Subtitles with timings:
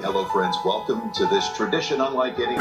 [0.00, 0.56] Hello, friends.
[0.64, 2.56] Welcome to this tradition unlike any.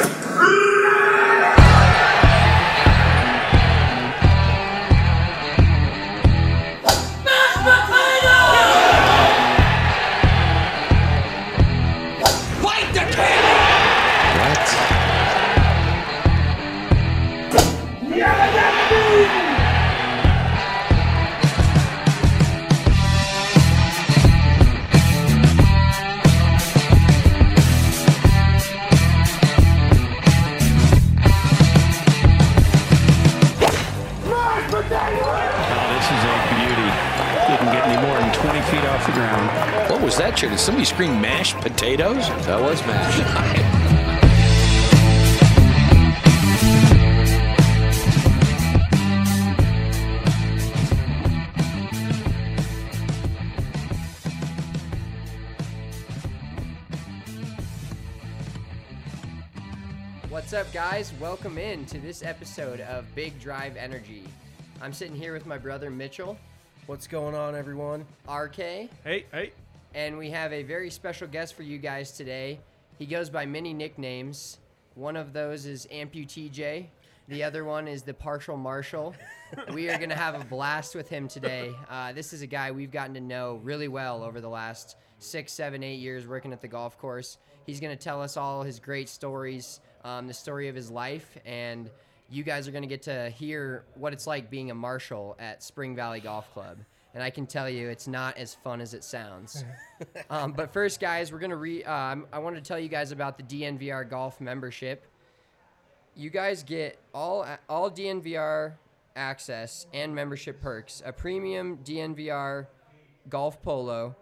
[41.82, 42.28] Potatoes?
[42.46, 43.22] That was mashed.
[60.30, 61.12] What's up, guys?
[61.20, 64.26] Welcome in to this episode of Big Drive Energy.
[64.84, 66.38] I'm sitting here with my brother Mitchell,
[66.86, 68.06] What's going on, everyone?
[68.28, 69.54] RK, Hey, hey.
[69.94, 72.60] And we have a very special guest for you guys today.
[72.98, 74.60] He goes by many nicknames.
[74.96, 76.90] One of those is Amputee J.
[77.28, 79.16] The other one is the Partial Marshal.
[79.74, 81.74] we are going to have a blast with him today.
[81.90, 85.54] Uh, this is a guy we've gotten to know really well over the last six,
[85.54, 87.38] seven, eight years working at the golf course.
[87.66, 91.38] He's going to tell us all his great stories, um, the story of his life,
[91.46, 91.90] and
[92.30, 95.64] you guys are going to get to hear what it's like being a marshal at
[95.64, 96.78] Spring Valley Golf Club.
[97.14, 99.66] And I can tell you, it's not as fun as it sounds.
[100.30, 101.84] um, but first, guys, we're going to re.
[101.84, 105.06] Um, I wanted to tell you guys about the DNVR Golf membership.
[106.16, 108.74] You guys get all all DNVR
[109.16, 112.68] access and membership perks: a premium DNVR
[113.30, 114.16] golf polo,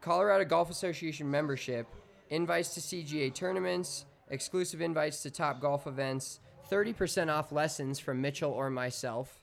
[0.00, 1.86] Colorado Golf Association membership,
[2.30, 8.52] invites to CGA tournaments, exclusive invites to top golf events, 30% off lessons from Mitchell
[8.52, 9.40] or myself,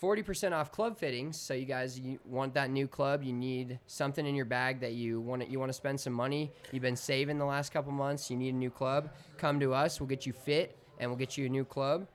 [0.00, 1.38] 40% off club fittings.
[1.38, 4.92] So you guys you want that new club, you need something in your bag that
[4.92, 6.52] you want you want to spend some money.
[6.72, 9.10] You've been saving the last couple months, you need a new club.
[9.36, 12.06] Come to us, we'll get you fit and we'll get you a new club.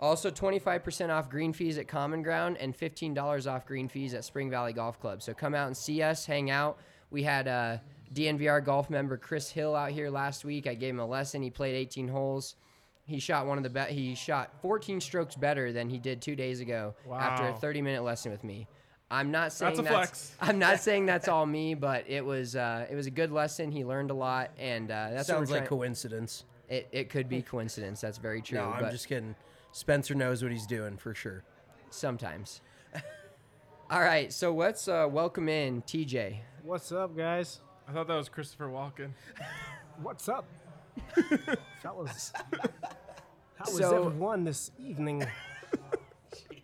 [0.00, 4.50] Also, 25% off green fees at Common Ground and $15 off green fees at Spring
[4.50, 5.22] Valley Golf Club.
[5.22, 6.78] So come out and see us, hang out.
[7.10, 7.80] We had uh, a
[8.12, 10.66] DNVR golf member Chris Hill out here last week.
[10.66, 11.42] I gave him a lesson.
[11.42, 12.56] He played 18 holes.
[13.06, 13.90] He shot one of the best.
[13.90, 18.02] He shot 14 strokes better than he did two days ago after a 30 minute
[18.02, 18.66] lesson with me.
[19.10, 20.34] I'm not saying That's a flex.
[20.40, 23.70] I'm not saying that's all me, but it was uh, it was a good lesson.
[23.70, 26.44] He learned a lot, and uh, that's what Sounds like trying- coincidence.
[26.68, 28.00] It, it could be coincidence.
[28.00, 28.58] That's very true.
[28.58, 29.34] No, I'm but just kidding.
[29.72, 31.44] Spencer knows what he's doing for sure.
[31.90, 32.62] sometimes.
[33.90, 36.38] All right, so let's uh, welcome in TJ.
[36.62, 37.60] What's up, guys?
[37.86, 39.10] I thought that was Christopher Walken.
[40.02, 40.46] What's up,
[41.82, 42.32] fellas?
[43.56, 45.26] How is So- everyone this evening?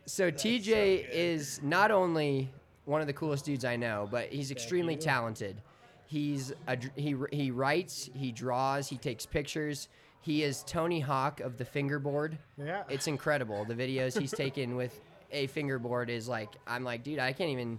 [0.06, 2.50] So TJ is not only
[2.84, 5.62] one of the coolest dudes I know, but he's extremely talented.
[6.06, 9.88] He's a, he he writes, he draws, he takes pictures.
[10.20, 12.36] He is Tony Hawk of the fingerboard.
[12.58, 12.82] Yeah.
[12.88, 13.64] It's incredible.
[13.64, 17.78] The videos he's taken with a fingerboard is like I'm like, dude, I can't even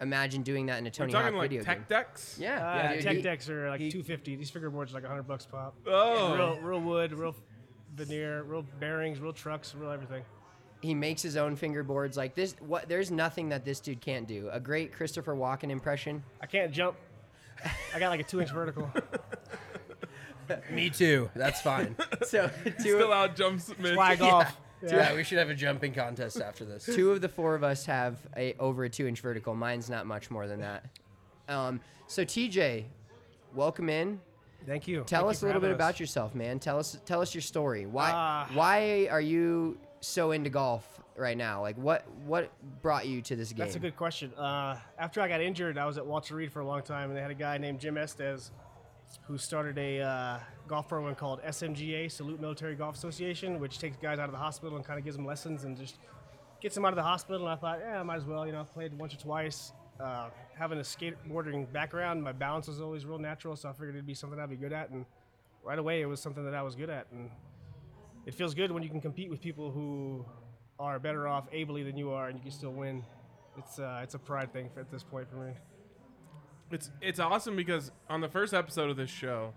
[0.00, 1.86] imagine doing that in a We're Tony Hawk talking like video tech game.
[1.88, 2.36] decks?
[2.40, 4.36] Yeah, Uh, dude, tech he- decks are like he- 250.
[4.36, 5.74] These fingerboards are like 100 bucks pop.
[5.86, 6.34] Oh.
[6.36, 7.34] Real, real wood, real
[7.94, 10.22] veneer, real bearings, real trucks, real everything.
[10.80, 14.48] he makes his own fingerboards like this what there's nothing that this dude can't do
[14.52, 16.96] a great christopher walken impression I can't jump.
[17.92, 18.88] I got like a two-inch vertical.
[20.70, 21.28] Me too.
[21.34, 21.96] That's fine.
[22.24, 22.48] so
[22.78, 23.94] Still two, out jumps Mitch.
[23.94, 24.56] Flag off.
[24.82, 26.84] Yeah, we should have a jumping contest after this.
[26.84, 29.54] two of the four of us have a over a two inch vertical.
[29.54, 30.84] Mine's not much more than that.
[31.48, 32.84] Um, so tj
[33.54, 34.20] welcome in.
[34.66, 35.04] Thank you.
[35.06, 36.58] tell Thank us you a little bit having about yourself man.
[36.58, 37.86] Tell us tell us your story.
[37.86, 38.48] Why Ah.
[38.54, 41.62] why are you so into golf right now?
[41.62, 42.50] Like what what
[42.82, 44.32] brought you to this game That's a good question.
[44.34, 47.16] Uh, after I got injured, I was at Walter Reed for a long time, and
[47.16, 48.50] they had a guy named Jim Estes
[49.26, 54.18] who started a uh, golf program called SMGA, Salute Military Golf Association, which takes guys
[54.18, 55.96] out of the hospital and kind of gives them lessons and just
[56.60, 57.42] gets them out of the hospital.
[57.42, 58.46] And I thought, yeah, I might as well.
[58.46, 59.72] You know, I've played once or twice.
[60.00, 64.06] Uh, having a skateboarding background, my balance was always real natural, so I figured it'd
[64.06, 64.90] be something I'd be good at.
[64.90, 65.04] And
[65.64, 67.06] right away, it was something that I was good at.
[67.10, 67.30] And
[68.26, 70.24] it feels good when you can compete with people who
[70.78, 73.04] are better off ably than you are, and you can still win.
[73.56, 75.52] It's uh, it's a pride thing at this point for me.
[76.70, 79.54] It's it's awesome because on the first episode of this show,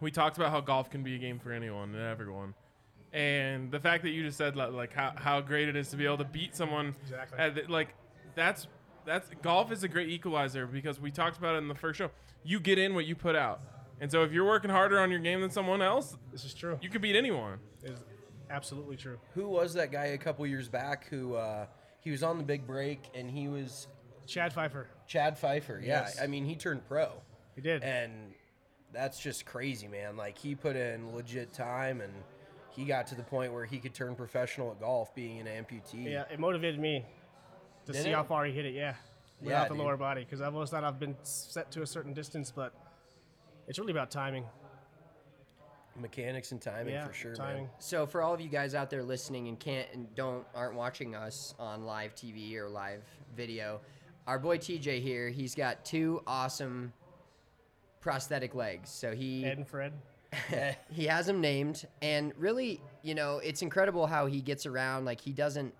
[0.00, 2.54] we talked about how golf can be a game for anyone and everyone.
[3.12, 5.96] And the fact that you just said li- like how, how great it is to
[5.96, 7.38] be able to beat someone Exactly.
[7.38, 7.94] at the- like
[8.34, 8.66] that's
[9.06, 12.10] that's golf is a great equalizer because we talked about it in the first show.
[12.44, 13.60] You get in what you put out,
[14.00, 16.78] and so if you're working harder on your game than someone else, This is true.
[16.82, 17.58] you could beat anyone.
[17.82, 18.02] It's
[18.50, 19.18] absolutely true.
[19.34, 21.66] Who was that guy a couple years back who uh,
[22.00, 23.88] he was on the big break and he was
[24.28, 24.86] Chad Pfeiffer.
[25.06, 25.80] Chad Pfeiffer?
[25.82, 26.20] Yeah, Yes.
[26.22, 27.10] I mean he turned pro,
[27.54, 27.82] He did.
[27.82, 28.12] and
[28.92, 30.16] that's just crazy, man.
[30.16, 32.12] Like he put in legit time and
[32.70, 36.04] he got to the point where he could turn professional at golf, being an amputee.
[36.10, 37.04] yeah, it motivated me
[37.86, 38.14] to Did see it?
[38.14, 38.74] how far he hit it.
[38.74, 38.94] Yeah,
[39.40, 39.82] Yeah, without the dude.
[39.84, 42.72] lower body, because I've always thought I've been set to a certain distance, but
[43.66, 44.44] it's really about timing.
[45.96, 47.62] mechanics and timing yeah, for sure, timing.
[47.64, 47.70] man.
[47.80, 51.16] So for all of you guys out there listening and can't and don't aren't watching
[51.16, 53.02] us on live TV or live
[53.36, 53.80] video,
[54.28, 56.92] our boy TJ here, he's got two awesome
[58.00, 58.90] prosthetic legs.
[58.90, 59.92] So he Ed and Fred.
[60.90, 65.18] he has them named and really you know it's incredible how he gets around like
[65.18, 65.72] he doesn't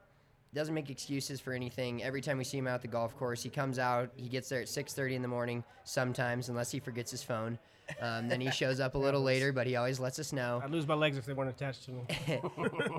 [0.54, 3.42] doesn't make excuses for anything every time we see him out at the golf course
[3.42, 7.10] he comes out he gets there at 6.30 in the morning sometimes unless he forgets
[7.10, 7.58] his phone
[8.00, 10.70] um, then he shows up a little later but he always lets us know I'd
[10.70, 12.06] lose my legs if they weren't attached to me.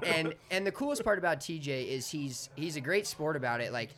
[0.05, 3.71] and and the coolest part about TJ is he's he's a great sport about it.
[3.71, 3.89] Like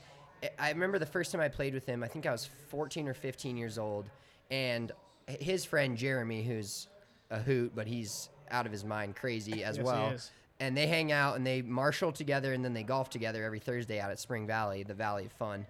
[0.59, 3.13] I- remember the first time I played with him, I think I was 14 or
[3.13, 4.09] 15 years old,
[4.49, 4.91] and
[5.27, 6.87] his friend Jeremy, who's
[7.29, 10.13] a hoot, but he's out of his mind crazy as Yes, well.
[10.59, 13.99] And they hang out and they marshal together and then they golf together every Thursday
[13.99, 15.65] out at Spring Valley, the Valley of Fun.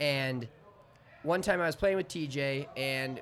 [0.00, 0.48] And
[1.22, 3.20] one time I was playing with TJ and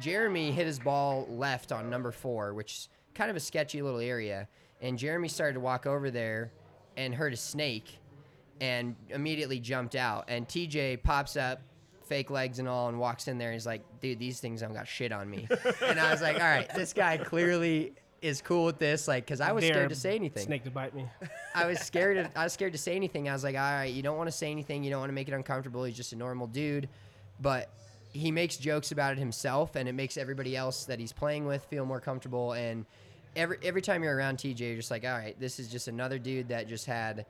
[0.00, 4.00] Jeremy hit his ball left on number four, which is kind of a sketchy little
[4.00, 4.46] area.
[4.80, 6.52] And Jeremy started to walk over there
[6.96, 7.98] and heard a snake
[8.62, 10.26] and immediately jumped out.
[10.28, 11.60] And TJ pops up,
[12.06, 13.48] fake legs and all, and walks in there.
[13.48, 15.48] And he's like, dude, these things don't got shit on me.
[15.82, 17.92] and I was like, all right, this guy clearly
[18.22, 19.08] is cool with this.
[19.08, 20.44] Like, because I was scared to say anything.
[20.46, 21.06] Snake to bite me.
[21.56, 22.18] I was scared.
[22.18, 23.28] Of, I was scared to say anything.
[23.28, 24.84] I was like, all right, you don't want to say anything.
[24.84, 25.82] You don't want to make it uncomfortable.
[25.82, 26.88] He's just a normal dude,
[27.40, 27.68] but
[28.12, 31.64] he makes jokes about it himself, and it makes everybody else that he's playing with
[31.64, 32.52] feel more comfortable.
[32.52, 32.86] And
[33.34, 36.20] every every time you're around TJ, you're just like, all right, this is just another
[36.20, 37.26] dude that just had.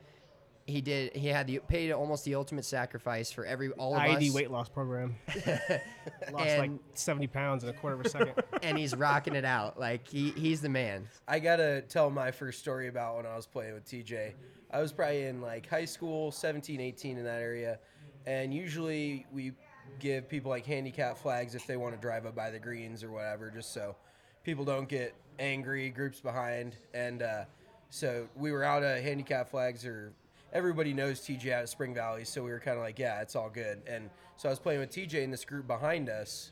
[0.65, 1.15] He did.
[1.15, 4.49] He had the paid almost the ultimate sacrifice for every all of IED us, weight
[4.49, 5.15] loss program.
[6.31, 8.33] Lost like 70 pounds in a quarter of a second.
[8.63, 9.77] and he's rocking it out.
[9.77, 11.07] Like he he's the man.
[11.27, 14.33] I gotta tell my first story about when I was playing with TJ.
[14.71, 17.79] I was probably in like high school, 17, 18 in that area,
[18.25, 19.51] and usually we
[19.99, 23.11] give people like handicap flags if they want to drive up by the greens or
[23.11, 23.95] whatever, just so
[24.43, 26.75] people don't get angry, groups behind.
[26.93, 27.45] And uh,
[27.89, 30.13] so we were out of handicap flags, or
[30.53, 33.35] everybody knows TJ out of Spring Valley, so we were kind of like, yeah, it's
[33.35, 33.81] all good.
[33.87, 36.51] And so I was playing with TJ in this group behind us.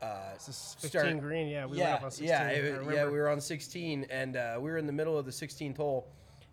[0.00, 1.48] Uh, This 15 start- green.
[1.48, 2.26] Yeah, we yeah, on 16.
[2.28, 3.04] yeah, it- yeah.
[3.04, 6.06] We were on 16, and uh, we were in the middle of the 16th hole,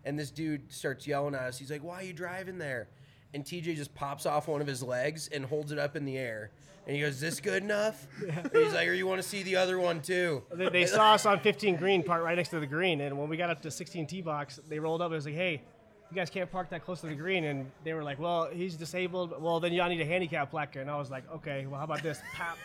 [0.04, 1.58] and this dude starts yelling at us.
[1.58, 2.88] He's like, "Why are you driving there?"
[3.34, 6.18] And TJ just pops off one of his legs and holds it up in the
[6.18, 6.50] air,
[6.86, 9.42] and he goes, "Is this good enough?" And he's like, "Or you want to see
[9.42, 12.60] the other one too?" They, they saw us on 15 green, parked right next to
[12.60, 15.14] the green, and when we got up to 16 tee box, they rolled up and
[15.14, 15.62] was like, "Hey,
[16.10, 18.76] you guys can't park that close to the green." And they were like, "Well, he's
[18.76, 19.40] disabled.
[19.40, 22.02] Well, then y'all need a handicap placard." And I was like, "Okay, well, how about
[22.02, 22.56] this?" Pop.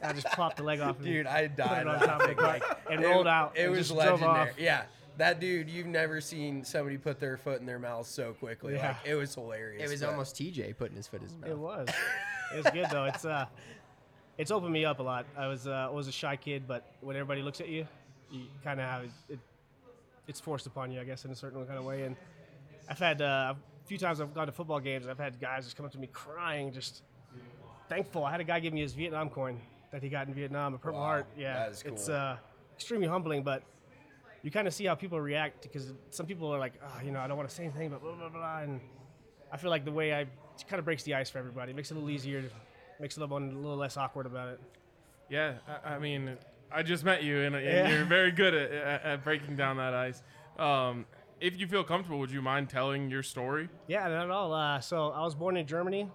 [0.00, 0.96] And I just popped the leg off.
[0.96, 2.60] and Dude, I died on top of the laughing.
[2.62, 3.56] cart and It- rolled out.
[3.56, 4.50] It and was just drove legendary.
[4.50, 4.58] off.
[4.58, 4.82] Yeah,
[5.18, 8.74] that dude, you've never seen somebody put their foot in their mouth so quickly.
[8.74, 8.88] Yeah.
[8.88, 9.82] Like it was hilarious.
[9.82, 11.50] It was but- almost TJ putting his foot in his mouth.
[11.50, 11.88] It was.
[12.54, 13.04] It was good though.
[13.06, 13.46] It's uh,
[14.38, 15.26] it's opened me up a lot.
[15.36, 17.86] I was uh, was a shy kid, but when everybody looks at you,
[18.30, 19.38] you kind of have it.
[20.28, 22.02] It's forced upon you, I guess, in a certain kind of way.
[22.04, 22.14] And
[22.88, 25.06] I've had uh, a few times I've gone to football games.
[25.06, 27.02] I've had guys just come up to me crying, just
[27.88, 28.24] thankful.
[28.24, 29.60] I had a guy give me his Vietnam coin
[29.92, 31.26] that he got in Vietnam, a Purple Wow, Heart.
[31.36, 32.36] Yeah, that is it's uh,
[32.74, 33.62] extremely humbling, but
[34.42, 37.20] you kind of see how people react because some people are like, oh, you know,
[37.20, 38.60] I don't want to say anything, but blah blah blah.
[38.60, 38.80] And
[39.52, 40.28] I feel like the way I it
[40.68, 41.72] kind of breaks the ice for everybody.
[41.72, 42.44] It makes it a little easier,
[43.00, 44.60] makes it a little, a little less awkward about it.
[45.28, 46.36] Yeah, I, I mean,
[46.70, 47.88] I just met you, and, and Yeah.
[47.90, 50.22] you're very good at, at, at breaking down that ice.
[50.58, 51.06] Um,
[51.42, 53.68] if you feel comfortable, would you mind telling your story?
[53.88, 54.54] Yeah, not at all.
[54.54, 56.08] Uh, so I was born in Germany,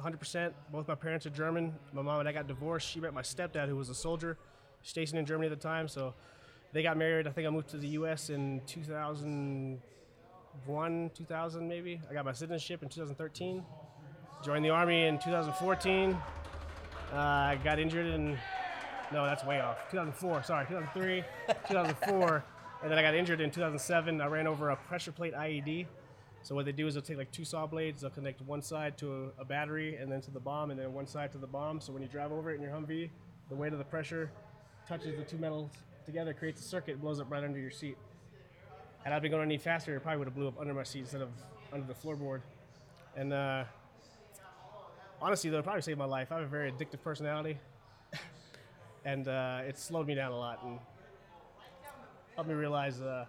[0.00, 0.52] 100%.
[0.72, 1.72] Both my parents are German.
[1.92, 2.88] My mom and I got divorced.
[2.88, 4.36] She met my stepdad, who was a soldier
[4.82, 5.86] stationed in Germany at the time.
[5.86, 6.14] So
[6.72, 7.28] they got married.
[7.28, 8.28] I think I moved to the U.S.
[8.28, 12.00] in 2001, 2000 maybe.
[12.10, 13.62] I got my citizenship in 2013.
[14.44, 16.18] Joined the army in 2014.
[17.12, 18.36] Uh, I got injured in
[19.12, 19.88] no, that's way off.
[19.92, 21.22] 2004, sorry, 2003,
[21.68, 22.44] 2004,
[22.82, 24.20] and then I got injured in 2007.
[24.20, 25.86] I ran over a pressure plate IED.
[26.42, 28.96] So what they do is they'll take like two saw blades, they'll connect one side
[28.98, 31.80] to a, battery and then to the bomb, and then one side to the bomb.
[31.80, 33.10] So when you drive over it in your Humvee,
[33.48, 34.30] the weight of the pressure
[34.88, 35.70] touches the two metals
[36.04, 37.96] together, creates a circuit, blows up right under your seat.
[39.02, 41.00] Had I been going any faster, it probably would have blew up under my seat
[41.00, 41.30] instead of
[41.72, 42.42] under the floorboard.
[43.16, 43.64] And uh,
[45.20, 46.30] honestly, though, it probably saved my life.
[46.30, 47.58] I have a very addictive personality,
[49.04, 50.78] and uh, it slowed me down a lot and
[52.36, 53.24] helped me realize uh,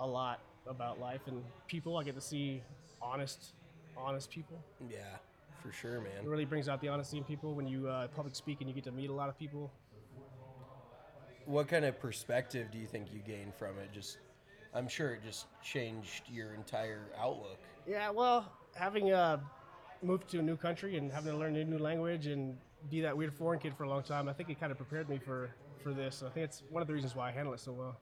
[0.00, 1.96] a lot about life and people.
[1.96, 2.62] I get to see
[3.00, 3.54] honest,
[3.96, 4.62] honest people.
[4.90, 4.98] Yeah,
[5.62, 6.12] for sure, man.
[6.22, 8.74] It really brings out the honesty in people when you uh, public speak and you
[8.74, 9.72] get to meet a lot of people.
[11.46, 13.90] What kind of perspective do you think you gained from it?
[13.94, 14.18] Just,
[14.74, 17.58] I'm sure it just changed your entire outlook.
[17.88, 19.38] Yeah, well, having uh,
[20.02, 22.58] moved to a new country and having to learn a new language and
[22.90, 25.08] be that weird foreign kid for a long time, I think it kind of prepared
[25.08, 25.50] me for
[25.82, 26.22] for this.
[26.26, 27.98] I think it's one of the reasons why I handle it so well.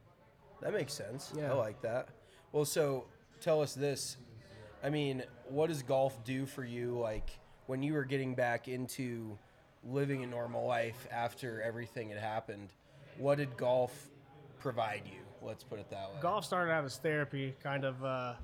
[0.61, 1.33] That makes sense.
[1.37, 1.52] Yeah.
[1.52, 2.09] I like that.
[2.52, 3.04] Well, so
[3.40, 4.16] tell us this.
[4.83, 6.99] I mean, what does golf do for you?
[6.99, 7.31] Like
[7.66, 9.38] when you were getting back into
[9.85, 12.73] living a normal life after everything had happened,
[13.19, 14.09] what did golf
[14.59, 15.21] provide you?
[15.43, 16.21] Let's put it that way.
[16.23, 18.02] Golf started out as therapy, kind of.
[18.02, 18.35] Uh,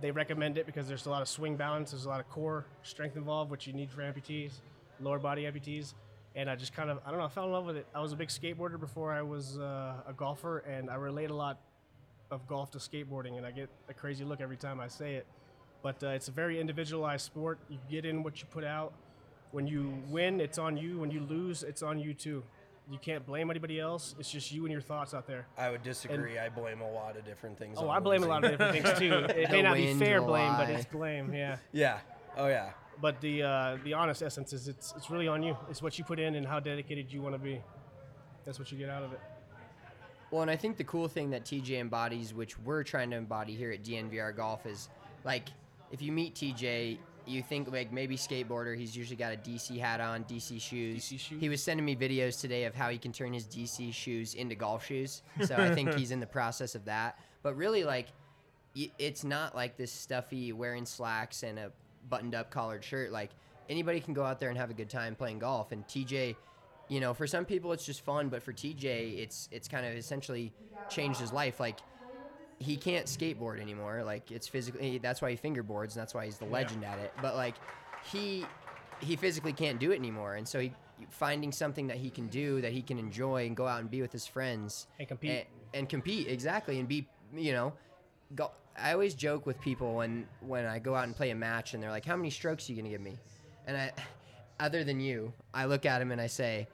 [0.00, 2.66] they recommend it because there's a lot of swing balance, there's a lot of core
[2.82, 4.52] strength involved, which you need for amputees,
[5.00, 5.94] lower body amputees.
[6.36, 7.86] And I just kind of, I don't know, I fell in love with it.
[7.94, 11.34] I was a big skateboarder before I was uh, a golfer, and I relate a
[11.34, 11.58] lot
[12.30, 15.26] of golf to skateboarding, and I get a crazy look every time I say it.
[15.82, 17.58] But uh, it's a very individualized sport.
[17.70, 18.92] You get in what you put out.
[19.52, 20.98] When you win, it's on you.
[20.98, 22.42] When you lose, it's on you too.
[22.90, 24.14] You can't blame anybody else.
[24.18, 25.46] It's just you and your thoughts out there.
[25.56, 26.38] I would disagree.
[26.38, 27.78] I blame a lot of different things.
[27.80, 29.12] Oh, on I blame a lot of different things too.
[29.36, 31.32] It may not be fair the blame, but it's blame.
[31.32, 31.56] Yeah.
[31.72, 31.98] Yeah.
[32.36, 32.70] Oh yeah.
[33.00, 35.56] But the uh, the honest essence is it's it's really on you.
[35.68, 37.60] It's what you put in and how dedicated you want to be.
[38.44, 39.20] That's what you get out of it.
[40.30, 43.54] Well, and I think the cool thing that TJ embodies, which we're trying to embody
[43.54, 44.88] here at DNVR Golf, is
[45.24, 45.48] like
[45.90, 48.76] if you meet TJ, you think like maybe skateboarder.
[48.76, 51.04] He's usually got a DC hat on, DC shoes.
[51.04, 51.40] DC shoes?
[51.40, 54.54] He was sending me videos today of how he can turn his DC shoes into
[54.54, 55.22] golf shoes.
[55.44, 57.18] So I think he's in the process of that.
[57.42, 58.08] But really, like,
[58.74, 61.72] it's not like this stuffy wearing slacks and a
[62.08, 63.12] buttoned-up collared shirt.
[63.12, 63.30] Like
[63.68, 65.72] anybody can go out there and have a good time playing golf.
[65.72, 66.36] And TJ
[66.88, 69.94] you know, for some people it's just fun, but for TJ, it's it's kind of
[69.94, 70.52] essentially
[70.88, 71.58] changed his life.
[71.58, 71.80] Like
[72.58, 74.02] he can't skateboard anymore.
[74.04, 77.12] Like it's physically that's why he fingerboards and that's why he's the legend at it.
[77.20, 77.54] But like
[78.04, 78.46] he
[79.00, 80.72] he physically can't do it anymore, and so he
[81.10, 84.00] finding something that he can do that he can enjoy and go out and be
[84.00, 85.30] with his friends And compete.
[85.30, 87.74] and, and compete exactly and be you know
[88.34, 91.74] go, I always joke with people when when I go out and play a match
[91.74, 93.16] and they're like how many strokes are you gonna give me?
[93.66, 93.92] And I
[94.60, 96.68] other than you I look at him and I say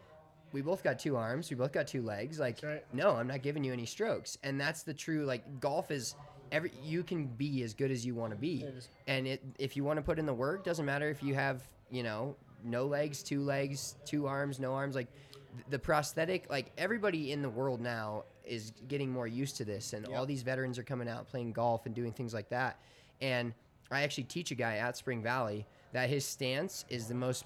[0.52, 2.84] we both got two arms we both got two legs like right.
[2.92, 4.38] no I'm not giving you any strokes.
[4.42, 6.14] And that's the true like golf is
[6.50, 8.62] every you can be as good as you want to be.
[8.62, 11.34] It and it if you want to put in the work doesn't matter if you
[11.34, 16.48] have you know no legs two legs two arms no arms like th- the prosthetic
[16.48, 20.42] like everybody in the world now is getting more used to this and all these
[20.42, 22.78] veterans are coming out playing golf and doing things like that.
[23.20, 23.52] And
[23.90, 27.44] i actually teach a guy at spring valley that his stance is the most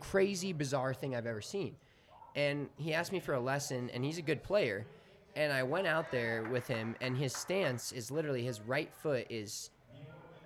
[0.00, 1.74] crazy bizarre thing i've ever seen.
[2.36, 4.86] And he asked me for a lesson and he's a good player.
[5.36, 9.26] And i went out there with him and his stance is literally his right foot
[9.28, 9.70] is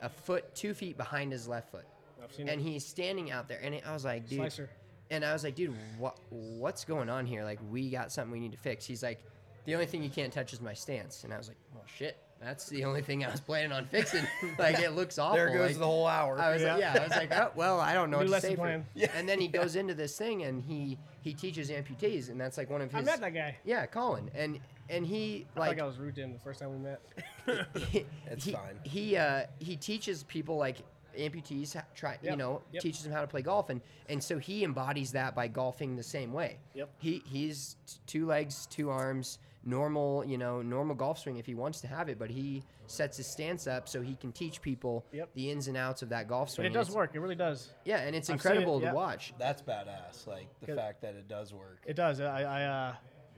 [0.00, 1.84] a foot two feet behind his left foot.
[2.22, 2.64] I've seen and it.
[2.64, 4.70] he's standing out there and i was like dude Slicer.
[5.10, 7.44] and i was like dude what what's going on here?
[7.44, 8.84] Like we got something we need to fix.
[8.86, 9.22] He's like
[9.64, 12.16] the only thing you can't touch is my stance and i was like well shit
[12.40, 14.24] that's the only thing i was planning on fixing
[14.58, 16.38] like it looks awful There goes like- the whole hour.
[16.40, 16.94] I was like, Yeah.
[16.94, 18.56] yeah, I was like, oh, well, I don't know New what to lesson say.
[18.56, 18.86] For plan.
[18.94, 19.12] yeah.
[19.16, 22.68] And then he goes into this thing and he he teaches amputees, and that's like
[22.68, 23.06] one of I his.
[23.06, 23.56] met that guy.
[23.64, 26.58] Yeah, Colin, and and he I like think I was rude to him the first
[26.58, 27.00] time we met.
[27.92, 28.80] he, It's he, fine.
[28.82, 30.78] He uh, he teaches people like
[31.16, 32.82] amputees ha- try you know yep.
[32.82, 36.02] teaches them how to play golf and and so he embodies that by golfing the
[36.02, 36.58] same way.
[36.74, 36.90] Yep.
[36.98, 41.54] He he's t- two legs, two arms, normal you know normal golf swing if he
[41.54, 45.04] wants to have it, but he sets his stance up so he can teach people
[45.12, 45.30] Yep.
[45.34, 46.64] the ins and outs of that golf swing.
[46.64, 47.10] But it does it's- work.
[47.14, 47.70] It really does.
[47.84, 48.90] Yeah, and it's I've seen it, incredible yeah.
[48.90, 49.34] to watch.
[49.38, 50.26] That's badass.
[50.26, 51.78] Like the fact that it does work.
[51.86, 52.20] It does.
[52.20, 52.94] I, I uh,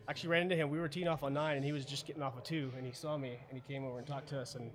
[0.09, 0.71] actually ran into him.
[0.71, 2.87] We were teeing off on nine, and he was just getting off a two, and
[2.87, 4.71] he saw me, and he came over and talked to us, and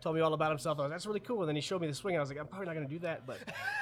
[0.00, 0.78] told me all about himself.
[0.78, 1.40] I was, that's really cool.
[1.40, 2.86] And then he showed me the swing, and I was like, I'm probably not going
[2.86, 3.38] to do that, but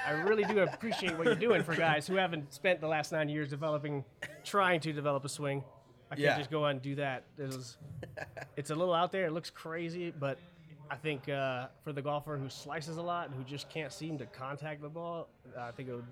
[0.07, 3.29] I really do appreciate what you're doing for guys who haven't spent the last nine
[3.29, 4.05] years developing,
[4.45, 5.65] trying to develop a swing.
[6.13, 6.39] I can't Yeah.
[6.39, 7.25] just go out and do that.
[7.39, 7.79] It was,
[8.57, 9.25] it's a little out there.
[9.27, 10.39] It looks crazy, but
[10.91, 14.19] I think uh, for the golfer who slices a lot and who just can't seem
[14.19, 15.29] to contact the ball,
[15.59, 16.05] I think it would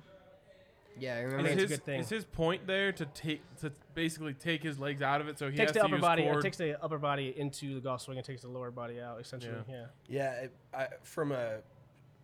[0.99, 1.49] Yeah, I I remember.
[1.49, 2.00] think Is it's a his, good thing.
[2.00, 5.50] is his point there to take to basically take his legs out of it so
[5.50, 6.38] he takes has the to upper use body, core?
[6.38, 9.21] or takes the upper body into the golf swing and takes the lower body out.
[9.21, 9.85] Essentially, yeah.
[10.09, 11.59] Yeah, it, I, from a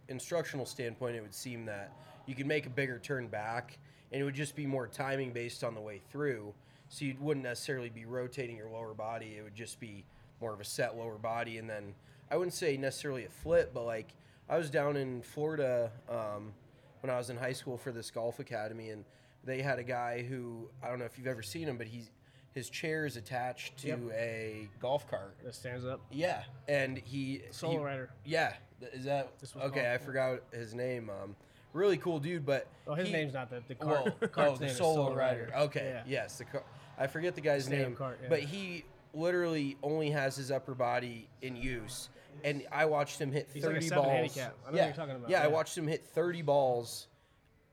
[0.09, 1.93] instructional standpoint, it would seem that
[2.27, 3.79] you could make a bigger turn back,
[4.13, 6.55] and it would just be more timing based on the way through.
[6.89, 10.05] So you wouldn't necessarily be rotating your lower body; it would just be
[10.41, 11.95] more of a set lower body, and then
[12.31, 14.13] I wouldn't say necessarily a flip, but like
[14.49, 16.53] I was down in Florida um,
[17.01, 19.05] when I was in high school for this golf academy, and
[19.45, 22.11] they had a guy who I don't know if you've ever seen him, but he's
[22.55, 23.99] his chair is attached to Yep.
[24.15, 25.37] a golf cart.
[25.45, 26.01] That stands up.
[26.11, 28.11] Yeah, and he Solo he- rider.
[28.25, 28.55] Yeah,
[28.93, 29.93] is that This was okay?
[29.93, 31.11] I forgot his name.
[31.11, 31.37] Um,
[31.77, 34.33] really cool dude, but Well, his he- name's not the the well, cart.
[34.37, 35.53] oh, oh the solo rider.
[35.55, 36.23] Okay, Yeah.
[36.23, 36.65] yes, the car-
[36.99, 38.29] I forget the guy's name, cart, yeah.
[38.29, 42.09] but he literally only has his upper body in use,
[42.43, 44.07] and I watched him hit He's like a balls.
[44.07, 44.55] handicap.
[44.65, 47.09] I know what yeah, you're talking about, yeah, I watched him hit thirty balls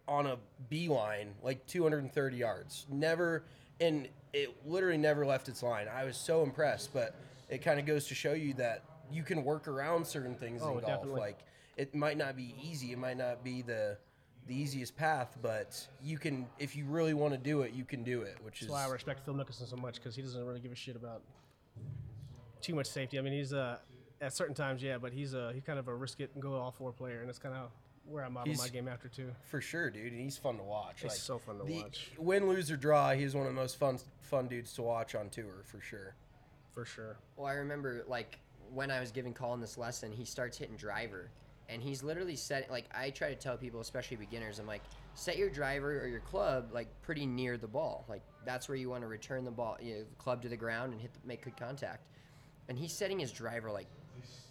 [0.08, 0.38] on a
[0.70, 2.86] beeline, like 230 yards.
[2.90, 3.46] Never,
[3.80, 5.88] and it literally never left its line.
[5.88, 7.16] I was so impressed, but
[7.48, 10.74] it kind of goes to show you that you can work around certain things Oh,
[10.74, 10.86] in golf.
[10.88, 11.22] definitely.
[11.22, 11.40] Like
[11.78, 13.98] it might not be easy, it might not be the
[14.46, 18.04] the easiest path, but you can if you really want to do it, you can
[18.04, 18.38] do it.
[18.44, 20.72] Which That's is why I respect Phil Mickelson so much because he doesn't really give
[20.72, 21.22] a shit about
[22.62, 23.18] too much safety.
[23.18, 23.78] I mean, he's uh,
[24.22, 26.56] at certain times, yeah, but he's uh, he's kind of a risk it and go
[26.56, 27.70] all four player, and that's kind of
[28.06, 29.32] where I model He's- my game after too.
[29.46, 30.12] for sure, dude.
[30.12, 31.04] And he's fun to watch.
[31.06, 32.12] It's so fun to the- watch.
[32.18, 35.30] Win, lose or draw, he's one of the most fun fun dudes to watch on
[35.30, 36.16] tour for sure.
[36.72, 37.18] For sure.
[37.38, 38.40] Well, I remember like
[38.74, 41.30] when I was giving Colin this lesson, he starts hitting driver,
[41.70, 42.70] and he's literally set.
[42.70, 44.84] Like I try to tell people, especially beginners, I'm like,
[45.16, 48.06] set your driver or your club like pretty near the ball.
[48.08, 50.58] Like that's where you want to return the ball, you know, the club to the
[50.58, 52.08] ground and hit, the, make good contact.
[52.70, 53.88] And he's setting his driver like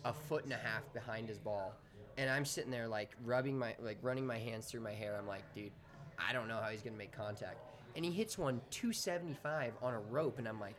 [0.05, 1.75] a foot and a half behind his ball,
[2.19, 5.17] and I'm sitting there like rubbing my like running my hands through my hair.
[5.19, 5.73] I'm like, dude,
[6.19, 7.57] I don't know how he's gonna make contact.
[7.95, 10.77] And he hits one 275 on a rope, and I'm like,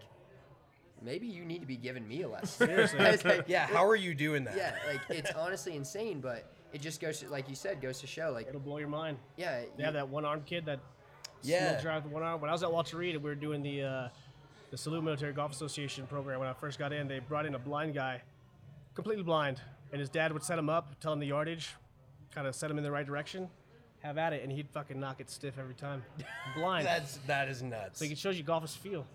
[1.01, 2.69] maybe you need to be giving me a lesson.
[2.99, 4.55] It's like- Yeah, how are you doing that?
[4.57, 8.07] yeah, like it's honestly insane, but it just goes to, like you said, goes to
[8.07, 9.17] show, like, It'll blow your mind.
[9.37, 10.79] yeah, They you- have that one armed kid that
[11.41, 11.71] Yeah.
[11.71, 12.39] smoke drive with one arm.
[12.41, 14.09] When I was at Walter Reed, we were doing the uh,
[14.71, 16.39] the Salute Military Golf Association program.
[16.39, 18.21] When I first got in, they brought in a blind guy,
[18.95, 21.75] completely blind, and his dad would set him up, tell him the yardage,
[22.33, 23.49] kind of set him in the right direction,
[24.01, 26.01] have at it, and he'd fucking knock it stiff every time.
[26.55, 26.87] Blind.
[26.87, 27.99] That's that is nuts.
[27.99, 29.05] so it shows you golfers feel.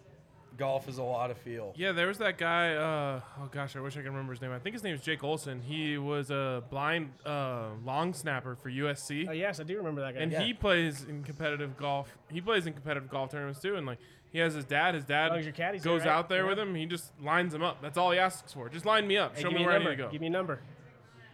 [0.58, 1.72] Golf is a lot of feel.
[1.76, 2.74] Yeah, there was that guy.
[2.74, 4.50] Uh, oh gosh, I wish I could remember his name.
[4.50, 5.62] I think his name is Jake Olson.
[5.62, 10.14] He was a blind uh, long snapper for USC, Oh yes, I do remember that
[10.14, 10.20] guy.
[10.20, 10.42] and yeah.
[10.42, 12.12] he plays in competitive golf.
[12.30, 13.98] He plays in competitive golf tournaments too, and like
[14.32, 14.94] he has his dad.
[14.94, 16.08] His dad Oh, he's your caddy, is goes right?
[16.10, 16.48] out there Yeah.
[16.50, 16.74] with him.
[16.74, 17.80] He just lines him up.
[17.80, 18.68] That's all he asks for.
[18.68, 19.36] Just line me up.
[19.36, 19.90] Hey, Show me me a where I number.
[19.90, 20.10] need to go.
[20.10, 20.60] Give me a number.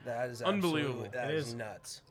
[0.04, 1.04] That is Unbelievable.
[1.06, 1.54] absolutely- That It is is.
[1.54, 2.02] nuts.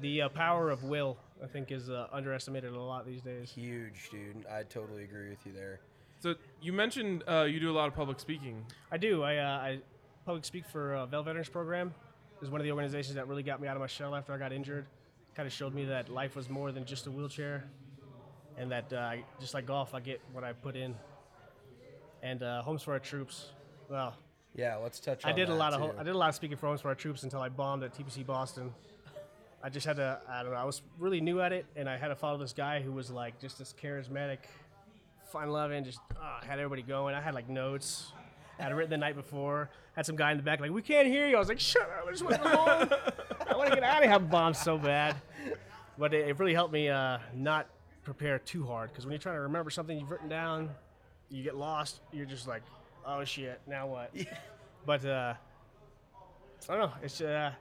[0.00, 3.50] The uh, power of will, I think, is uh, underestimated a lot these days.
[3.50, 4.44] Huge, dude.
[4.50, 5.80] I totally agree with you there.
[6.20, 8.64] So you mentioned uh, you do a lot of public speaking.
[8.90, 9.22] I do.
[9.22, 9.78] I, uh, I
[10.24, 11.94] public speak for uh, Vel Veterans Program.
[12.42, 14.38] is one of the organizations that really got me out of my shell after I
[14.38, 14.86] got injured.
[15.34, 17.64] Kind of showed me that life was more than just a wheelchair,
[18.56, 20.94] and that uh, just like golf, I get what I put in.
[22.22, 23.50] And uh, Homes for Our Troops.
[23.88, 24.16] Well,
[24.56, 25.86] Yeah, let's touch on I did a lot of too.
[25.86, 27.84] ho- I did a lot of speaking for Homes for Our Troops until I bombed
[27.84, 28.74] at TPC Boston.
[29.62, 30.18] I just had to.
[30.28, 30.58] I don't know.
[30.58, 33.10] I was really new at it, and I had to follow this guy who was
[33.10, 34.38] like just this charismatic,
[35.30, 37.14] fun loving, just uh, had everybody going.
[37.14, 38.12] I had like notes.
[38.58, 39.70] I had written the night before.
[39.94, 41.82] Had some guy in the back like, "We can't hear you." I was like, "Shut
[41.82, 42.06] up!
[42.06, 42.88] I just want to go home.
[43.48, 45.16] I want to get out of here." Bombed so bad,
[45.96, 47.68] but it, it really helped me uh, not
[48.02, 50.70] prepare too hard because when you're trying to remember something you've written down,
[51.30, 52.00] you get lost.
[52.12, 52.62] You're just like,
[53.06, 53.60] "Oh shit!
[53.66, 54.12] Now what?"
[54.86, 55.34] but uh,
[56.68, 56.92] I don't know.
[57.02, 57.52] It's uh,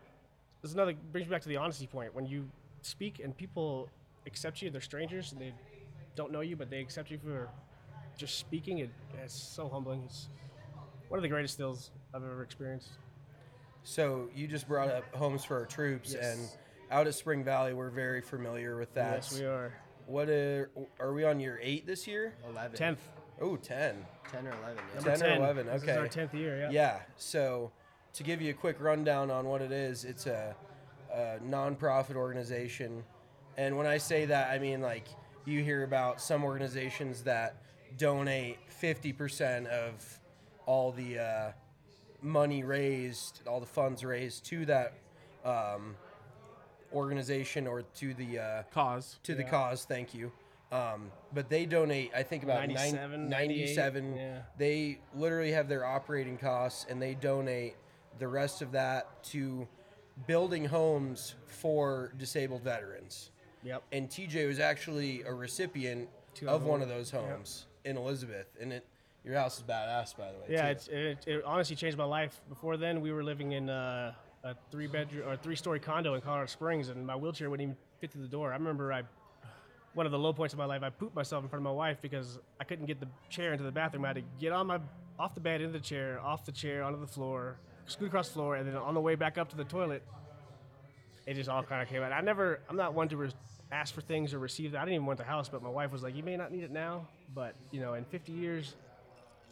[0.62, 2.14] there's another brings me back to the honesty point.
[2.14, 2.50] When you
[2.82, 3.90] speak and people
[4.26, 5.54] accept you, they're strangers and they
[6.18, 7.48] don't know you, but they accept you for
[8.18, 8.80] just speaking.
[8.80, 8.90] It,
[9.24, 10.02] it's so humbling.
[10.04, 10.28] It's
[11.08, 12.90] one of the greatest skills I've ever experienced.
[13.84, 16.36] So you just brought up homes for our troops, Yes.
[16.38, 16.50] and
[16.92, 19.16] out at Spring Valley, we're very familiar with that.
[19.18, 19.72] yes, we are.
[20.08, 22.34] What are, are we on year eight this year?
[22.50, 22.78] 11.
[22.78, 23.00] Tenth,
[23.40, 23.96] Oh, 10.
[24.32, 24.62] 10 or 11.
[24.78, 24.96] Yeah.
[24.96, 25.98] number 10 or 11, This is okay.
[25.98, 26.60] our tenth year.
[26.62, 26.70] Yeah.
[26.72, 27.00] Yeah.
[27.18, 27.72] So
[28.14, 30.56] to give you a quick rundown on what it is, it's a,
[31.14, 33.04] a nonprofit organization,
[33.58, 35.06] and when I say that, I mean like
[35.48, 37.56] you hear about some organizations that
[37.98, 40.20] donate 50% of
[40.66, 41.52] all the uh,
[42.22, 44.94] money raised, all the funds raised to that
[45.46, 45.96] um,
[46.94, 49.20] organization or to the uh, Cause.
[49.24, 49.86] to the cause.
[49.86, 50.32] Thank you.
[50.70, 53.30] Um, but they donate, I think about 97, 97.
[53.30, 54.42] 97 yeah.
[54.58, 57.76] They literally have their operating costs and they donate
[58.20, 59.66] the rest of that to
[60.26, 63.32] building homes for disabled veterans.
[63.68, 63.84] Yep.
[63.92, 68.48] And TJ was actually a recipient Two of one of those homes in Elizabeth.
[68.62, 68.86] And it,
[69.26, 70.46] your house is badass, by the way.
[70.50, 72.40] Yeah, it's, it, it honestly changed my life.
[72.48, 76.22] Before then, we were living in uh, a three bedroom or three story condo in
[76.22, 78.52] Colorado Springs, and my wheelchair wouldn't even fit through the door.
[78.52, 79.04] I remember I,
[79.96, 81.76] one of the low points of my life, I pooped myself in front of my
[81.76, 84.06] wife because I couldn't get the chair into the bathroom.
[84.06, 84.80] I had to get on my
[85.20, 88.36] off the bed into the chair, off the chair onto the floor, scoot across the
[88.36, 90.04] floor, and then on the way back up to the toilet,
[91.26, 92.12] it just all kind of came out.
[92.12, 93.32] I never, I'm not one to re-
[93.72, 94.76] ask for things or receive.
[94.76, 96.64] I didn't even want the house, but my wife was like, "You may not need
[96.64, 98.76] it now, but you know, in 50 years,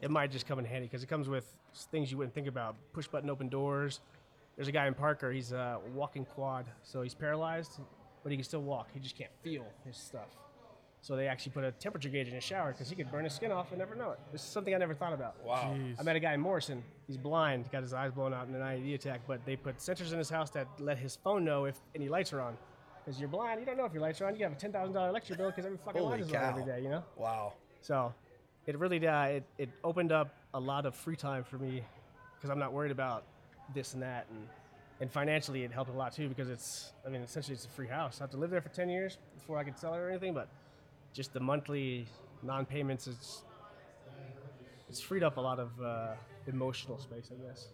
[0.01, 1.45] it might just come in handy because it comes with
[1.91, 4.01] things you wouldn't think about: push button open doors.
[4.56, 5.32] There's a guy in Parker.
[5.32, 7.80] He's a walking quad, so he's paralyzed,
[8.23, 8.89] but he can still walk.
[8.93, 10.30] He just can't feel his stuff.
[11.01, 13.34] So they actually put a temperature gauge in his shower because he could burn his
[13.34, 14.19] skin off and never know it.
[14.32, 15.36] This is something I never thought about.
[15.45, 15.75] Wow.
[15.99, 16.84] I met a guy in Morrison.
[17.06, 20.13] He's blind, got his eyes blown out in an IED attack, but they put sensors
[20.13, 22.58] in his house that let his phone know if any lights are on.
[23.05, 24.35] Because you're blind, you don't know if your lights are on.
[24.35, 26.43] You have a ten thousand dollar electric bill because every fucking Holy light is on
[26.43, 26.81] every day.
[26.81, 27.03] You know.
[27.15, 27.53] Wow.
[27.81, 28.13] So
[28.65, 31.83] it really uh, it, it opened up a lot of free time for me
[32.35, 33.23] because I'm not worried about
[33.73, 34.47] this and that and
[35.01, 37.87] and financially it helped a lot too because it's I mean essentially it's a free
[37.87, 38.19] house.
[38.21, 40.33] I have to live there for 10 years before I could sell it or anything,
[40.33, 40.49] but
[41.13, 42.07] just the monthly
[42.41, 43.43] non-payments it's
[44.89, 46.13] it's freed up a lot of uh,
[46.47, 47.67] emotional space, I guess.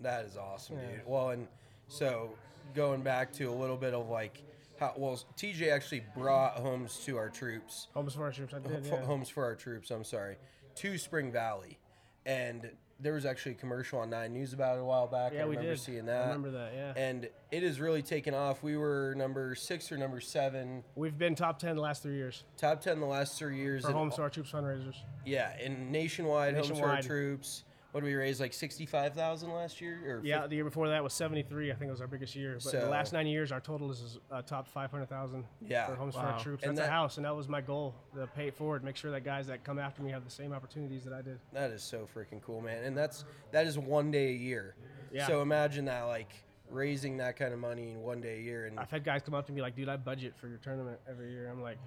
[0.00, 0.86] That is awesome, Yeah.
[0.86, 1.00] dude.
[1.06, 1.46] Well, and
[1.88, 2.30] so
[2.74, 4.42] going back to a little bit of like
[4.78, 7.88] how well TJ actually brought homes to our troops.
[7.94, 8.84] Homes for our troops, I did.
[8.86, 9.04] Yeah.
[9.04, 9.90] homes for our troops.
[9.90, 10.36] I'm sorry,
[10.76, 11.78] to Spring Valley,
[12.24, 15.32] and there was actually a commercial on Nine News about it a while back.
[15.34, 15.80] Yeah, I we remember did.
[15.80, 16.22] seeing I that.
[16.28, 16.92] remember that, yeah.
[16.96, 18.62] And it has really taken off.
[18.62, 22.44] We were number six or number seven, We've been top 10 the last three years
[22.56, 23.82] top ten the last three years.
[23.82, 24.94] for and Homes for our troops fundraisers.
[25.26, 27.64] Yeah, and nationwide, homes for our troops.
[27.96, 28.40] What did we raise?
[28.40, 31.72] Like sixty-five thousand last year, or Yeah, 50 the year before that was 73.
[31.72, 32.52] I think it was our biggest year.
[32.62, 35.86] But the So- last nine years, our total is uh, top 500,000 Yeah.
[35.86, 36.32] for homes for Wow.
[36.32, 36.62] our troops.
[36.64, 38.96] And That's that- a house, and that was my goal to pay it forward, make
[38.96, 41.40] sure that guys that come after me have the same opportunities that I did.
[41.54, 42.84] That is so freaking cool, man.
[42.84, 44.74] And that's that is one day a year.
[45.10, 45.26] Yeah.
[45.26, 48.78] So imagine that, like raising that kind of money in one day a year, and
[48.78, 51.30] I've had guys come up to me like, "Dude, I budget for your tournament every
[51.32, 51.78] year." I'm like,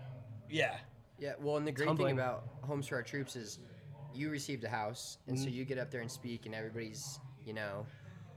[0.50, 0.80] yeah,
[1.20, 2.16] Yeah, well, and the great humbling.
[2.16, 3.60] thing about Homes for Our Troops is
[4.14, 5.56] you received a house, and so mm-hmm.
[5.56, 7.86] you get up there and speak, and everybody's, you know,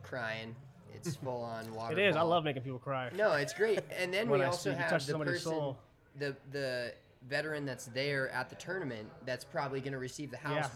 [0.03, 0.55] crying.
[0.95, 1.99] It's full on water.
[1.99, 2.17] "It is.
[2.17, 3.81] I love making people cry." No, it's great.
[3.99, 5.79] And then we I also speak, have the person, soul.
[6.19, 6.95] the the
[7.29, 10.55] veteran that's there at the tournament that's probably going to receive the house.
[10.65, 10.69] Yeah.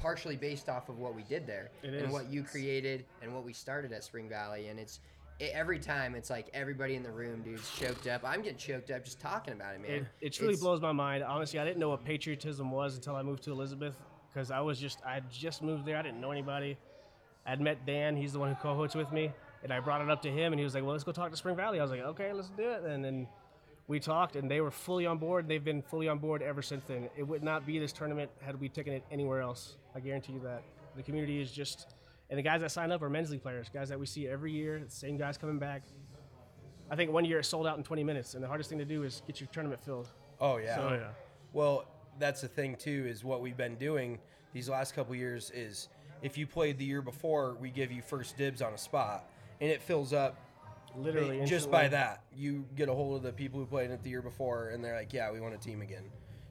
[0.00, 2.12] Partially based off of what we did there It and is.
[2.12, 5.00] what you created and what we started at Spring Valley, and it's
[5.40, 8.22] every time it's like everybody in the room, dude's choked up.
[8.24, 9.90] I'm getting choked up just talking about it, man.
[9.90, 11.24] It, it truly It's- blows my mind.
[11.24, 13.96] Honestly, I didn't know what patriotism was until I moved to Elizabeth
[14.38, 15.96] because I was just I had just moved there.
[15.96, 16.78] I didn't know anybody.
[17.44, 18.16] I'd met Dan.
[18.16, 19.32] He's the one who co-hosts with me,
[19.64, 21.32] and I brought it up to him, and he was like, "Well, let's go talk
[21.32, 23.26] to Spring Valley." I was like, "Okay, let's do it." And then
[23.88, 25.48] we talked, and they were fully on board.
[25.48, 27.08] They've been fully on board ever since then.
[27.16, 29.76] It would not be this tournament had we taken it anywhere else.
[29.92, 30.62] I guarantee you that.
[30.94, 31.94] The community is just,
[32.30, 34.52] and the guys that sign up are men's league players, guys that we see every
[34.52, 34.80] year.
[34.84, 35.82] The same guys coming back.
[36.90, 38.84] I think one year it sold out in 20 minutes, and the hardest thing to
[38.84, 40.10] do is get your tournament filled.
[40.40, 41.08] oh yeah, Oh yeah.
[41.52, 41.86] Well,
[42.18, 43.06] that's the thing too.
[43.08, 44.18] Is what we've been doing
[44.52, 45.88] these last couple years is
[46.22, 49.28] if you played the year before, we give you first dibs on a spot,
[49.60, 50.36] and it fills up
[50.96, 52.22] Literally, just by that.
[52.34, 54.96] You get a hold of the people who played it the year before, and they're
[54.96, 56.04] like, "Yeah, we want a team again."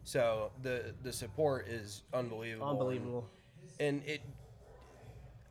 [0.04, 2.70] So the the support is unbelievable.
[2.70, 3.30] and- Unbelievable.
[3.80, 4.22] and it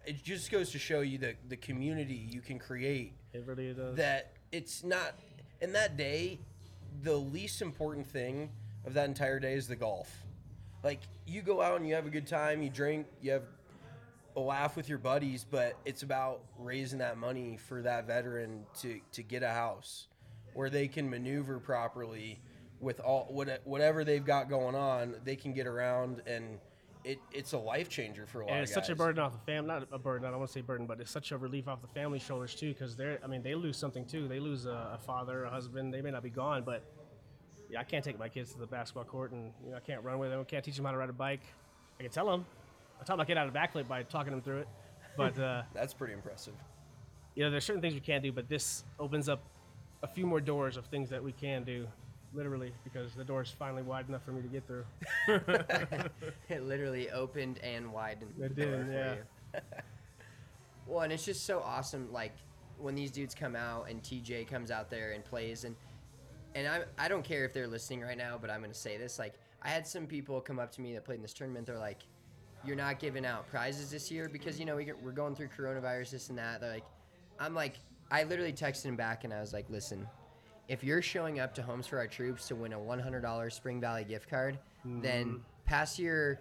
[0.06, 3.96] it just goes to show you the the community you can create It really does.
[3.96, 5.14] that it's not
[5.60, 6.38] in that day
[7.02, 8.50] the least important thing
[8.86, 10.10] of that entire day is the golf
[10.82, 13.44] like you go out and you have a good time you drink you have
[14.36, 19.00] a laugh with your buddies but it's about raising that money for that veteran to
[19.12, 20.06] to get a house
[20.54, 22.40] where they can maneuver properly
[22.80, 23.28] with all
[23.64, 26.58] whatever they've got going on they can get around and
[27.06, 29.32] it, it's a life changer for a lot and of it's such a burden off
[29.32, 29.68] the family.
[29.68, 30.26] Not a burden.
[30.26, 32.56] I don't want to say burden, but it's such a relief off the family shoulders
[32.56, 33.20] too, because they're.
[33.22, 34.26] I mean, they lose something too.
[34.26, 35.94] They lose a, a father, a husband.
[35.94, 36.82] They may not be gone, but
[37.70, 40.02] yeah, I can't take my kids to the basketball court, and you know, I can't
[40.02, 40.40] run with them.
[40.40, 41.42] I can't teach them how to ride a bike.
[41.98, 42.44] I can tell them.
[43.00, 44.68] I taught my kid how to get out of backflip by talking them through it,
[45.16, 46.54] but uh, that's pretty impressive
[47.36, 49.40] you know, there's certain things we can't do, but this opens up
[50.02, 51.86] a few more doors of things that we can do,
[52.34, 54.84] literally, because the door's finally wide enough for me to get through.
[56.48, 58.32] It literally opened and widened.
[58.40, 59.14] It did, yeah.
[59.14, 59.60] you.
[60.86, 62.10] well, and it's just so awesome.
[62.10, 62.32] Like
[62.78, 65.76] when these dudes come out and TJ comes out there and plays, and
[66.56, 69.18] and I I don't care if they're listening right now, but I'm gonna say this.
[69.18, 71.66] Like I had some people come up to me that played in this tournament.
[71.66, 72.02] They're like,
[72.64, 75.48] "You're not giving out prizes this year because you know we get, we're going through
[75.48, 76.84] coronavirus, this and that." They're like,
[77.38, 77.74] "I'm like,"
[78.10, 80.06] I literally texted him back and I was like, "Listen."
[80.68, 84.02] If you're showing up to Homes for Our Troops to win a $100 Spring Valley
[84.02, 85.40] gift card, then mm.
[85.64, 86.40] pass your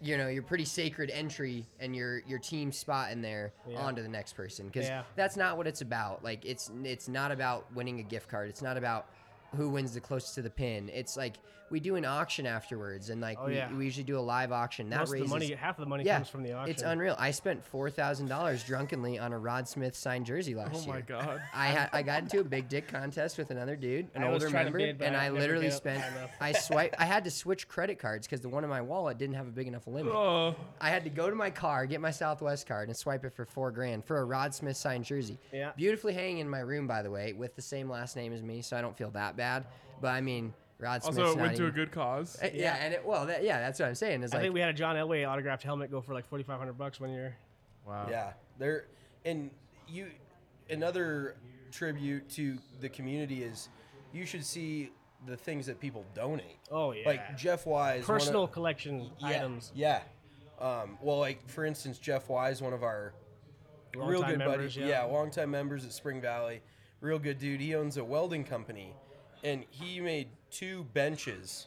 [0.00, 3.78] you know your pretty sacred entry and your your team spot in there Yeah.
[3.78, 5.04] on to the next person because Yeah.
[5.14, 8.62] that's not what it's about like it's it's not about winning a gift card it's
[8.62, 9.08] not about
[9.56, 10.90] who wins the closest to the pin.
[10.92, 11.36] It's like
[11.70, 13.72] we do an auction afterwards, and like Oh, we, yeah.
[13.72, 14.88] we usually do a live auction.
[14.90, 16.70] That Most of raises the money, half of the money yeah, comes from the auction.
[16.70, 17.16] It's unreal.
[17.18, 20.82] I spent four thousand dollars drunkenly on a Rod Smith signed jersey last oh, year.
[20.82, 20.94] Oh year.
[20.94, 21.42] my god.
[21.54, 24.48] I had I got into a big dick contest with another dude, an I older
[24.48, 26.04] member, bid, and I I literally spent.
[26.40, 26.94] I swipe.
[26.98, 29.50] I had to switch credit cards because the one in my wallet didn't have a
[29.50, 30.12] big enough limit.
[30.14, 33.34] Oh, I had to go to my car, get my Southwest card, and swipe it
[33.34, 35.38] for four grand for a Rod Smith signed jersey.
[35.52, 35.72] Yeah.
[35.76, 38.62] Beautifully hanging in my room, by the way, with the same last name as me,
[38.62, 39.66] so I don't feel that bad.
[40.00, 42.36] But I mean, Rod Smith's also it not went to a good cause.
[42.42, 44.22] Uh, Yeah, and it well, that, yeah, that's what I'm saying.
[44.22, 46.74] Is I like think we had a John Elway autographed helmet go for like 4,500
[46.74, 47.36] bucks one year.
[47.86, 48.06] Wow.
[48.10, 48.86] Yeah, there
[49.24, 49.50] and
[49.88, 50.08] you
[50.68, 51.36] another
[51.70, 53.68] tribute to the community is
[54.12, 54.90] you should see
[55.26, 56.58] the things that people donate.
[56.70, 57.06] Oh yeah.
[57.06, 59.72] Like Jeff Wise, one of- personal collection yeah, items.
[59.74, 60.02] Yeah.
[60.60, 63.12] Um, well, like for instance, Jeff Wise, one of our
[63.94, 64.86] real good members, buddies, yeah.
[64.86, 66.60] yeah, longtime members at Spring Valley,
[67.00, 67.60] real good dude.
[67.60, 68.94] He owns a welding company,
[69.44, 71.66] and he made two benches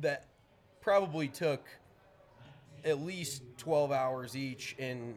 [0.00, 0.26] that
[0.80, 1.66] probably took
[2.84, 5.14] at least 12 hours each in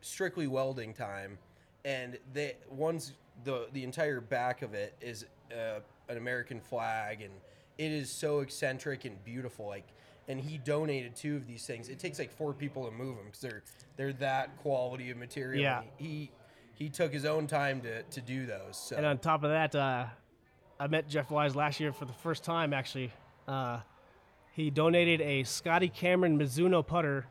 [0.00, 1.38] strictly welding time.
[1.84, 3.12] And they one's
[3.44, 7.32] the the entire back of it is uh, an American flag and
[7.78, 9.86] it is so eccentric and beautiful like
[10.28, 11.88] and he donated two of these things.
[11.88, 13.62] It takes like four people to move them because they're
[13.96, 15.62] they're that quality of material.
[15.62, 15.82] Yeah.
[15.96, 16.30] he
[16.74, 18.96] he took his own time to to do those so.
[18.96, 20.06] And on top of that, uh,
[20.78, 22.72] I met Jeff Wise last year for the first time.
[22.72, 23.12] Actually,
[23.46, 23.80] uh,
[24.52, 27.26] he donated a Scotty Cameron Mizuno putter,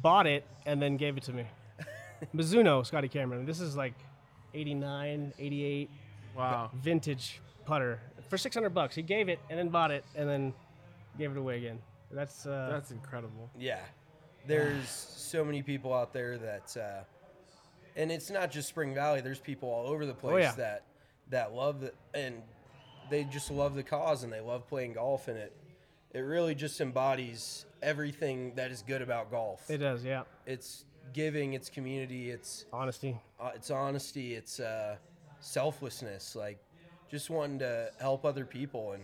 [0.00, 1.44] bought it, and then gave it to me.
[2.34, 3.44] Mizuno Scotty Cameron.
[3.44, 3.94] This is like
[4.54, 5.90] 89, 88
[6.36, 6.70] Wow.
[6.74, 8.96] vintage putter for 600 bucks.
[8.96, 10.52] He gave it and then bought it and then
[11.16, 11.78] gave it away again.
[12.10, 13.50] That's uh, That's incredible.
[13.58, 13.78] Yeah,
[14.46, 17.04] there's so many people out there that, uh,
[17.96, 19.20] and it's not just Spring Valley.
[19.20, 20.52] There's people all over the place Oh, yeah.
[20.52, 20.82] that
[21.30, 22.42] that love it, and
[23.10, 25.52] they just love the cause and they love playing golf, and it
[26.12, 29.68] it really just embodies everything that is good about golf.
[29.70, 30.04] it does.
[30.04, 33.18] Yeah, it's giving, it's community, it's honesty.
[33.40, 34.96] uh, it's honesty, it's uh,
[35.40, 36.58] selflessness, like
[37.10, 39.02] just wanting to help other people, and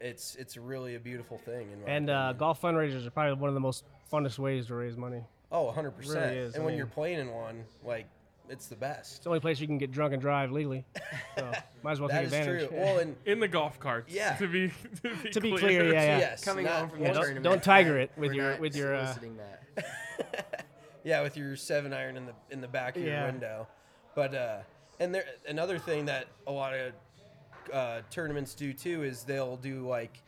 [0.00, 1.68] it's it's really a beautiful thing.
[1.86, 5.22] And uh, golf fundraisers are probably one of the most funnest ways to raise money.
[5.52, 5.92] Oh, 100%.
[5.98, 8.06] really is, And I when mean- you're playing in one, like,
[8.48, 9.16] it's the best.
[9.16, 10.84] It's the only place you can get drunk and drive legally.
[11.36, 11.50] So
[11.82, 12.68] might as well That take is advantage.
[12.68, 12.78] true.
[12.80, 14.12] Well, and In the golf carts.
[14.12, 14.36] Yeah.
[14.36, 14.68] To be
[15.02, 16.18] to be, To be clear, yeah, yeah.
[16.18, 17.44] yes, coming not- home from yeah, the don't- tournament.
[17.44, 20.64] don't tiger it with we're your- not with your, uh, soliciting that.
[21.04, 23.26] yeah, with your seven iron in the in the back of your Yeah.
[23.26, 23.66] window.
[24.14, 24.58] But uh,
[25.00, 26.92] and there another thing that a lot of
[27.72, 30.20] uh, tournaments do too is they'll do like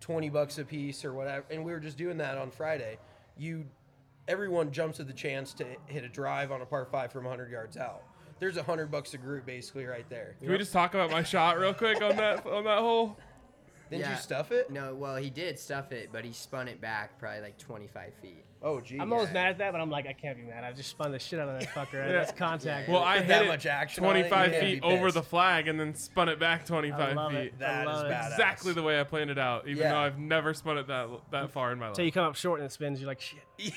[0.00, 1.44] twenty bucks a piece or whatever.
[1.50, 2.98] And we were just doing that on Friday.
[3.38, 3.64] You,
[4.28, 7.50] everyone jumps at the chance to hit a drive on a par five from hundred
[7.50, 8.02] yards out.
[8.38, 10.34] There's a hundred bucks a group basically right there.
[10.40, 13.16] Can we just talk about my shot real quick on that on that hole?
[13.90, 14.12] Didn't Yeah.
[14.12, 14.70] you stuff it?
[14.70, 18.42] No, well, he did stuff it, but he spun it back probably like 25 feet.
[18.62, 18.98] Oh, geez.
[19.00, 20.64] I'm always mad at that, but I'm like, I can't be mad.
[20.64, 22.10] I just spun the shit out of that fucker.
[22.10, 22.88] That's contact.
[22.88, 25.68] Well, I With hit that it much action on it, 25 feet over the flag
[25.68, 27.38] and then spun it back I 25 love feet.
[27.38, 27.58] it.
[27.58, 28.32] That I is it.
[28.32, 29.90] Exactly the way I planned it out, even Yeah.
[29.90, 31.96] though I've never spun it that that far in my life.
[31.96, 32.98] So you come up short and it spins.
[32.98, 33.42] You're like, shit.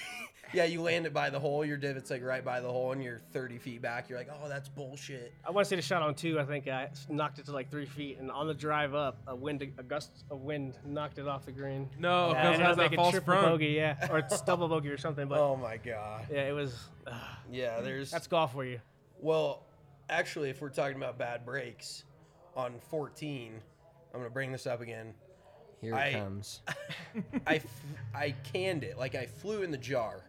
[0.55, 1.63] yeah, you land it by the hole.
[1.65, 4.09] Your divot's like right by the hole, and you're 30 feet back.
[4.09, 5.33] You're like, oh, that's bullshit.
[5.45, 6.39] I want to say the shot on two.
[6.39, 9.35] I think I knocked it to like three feet, and on the drive up, a
[9.35, 11.89] wind, a gust of wind knocked it off the green.
[11.99, 13.47] no, Yeah, I it ended has up that making false triple front.
[13.47, 15.27] bogey, yeah, or it's double bogey or something.
[15.27, 16.27] But Oh my god.
[16.31, 16.75] yeah, it was.
[17.05, 17.13] Uh,
[17.51, 18.09] Yeah, there's.
[18.11, 18.79] that's golf for you.
[19.19, 19.65] well,
[20.09, 22.03] actually, if we're talking about bad breaks,
[22.55, 23.53] on 14,
[24.13, 25.13] I'm gonna bring this up again.
[25.81, 26.61] Here I- it comes.
[27.47, 27.65] I f-
[28.13, 30.21] I canned it like I flew in the jar.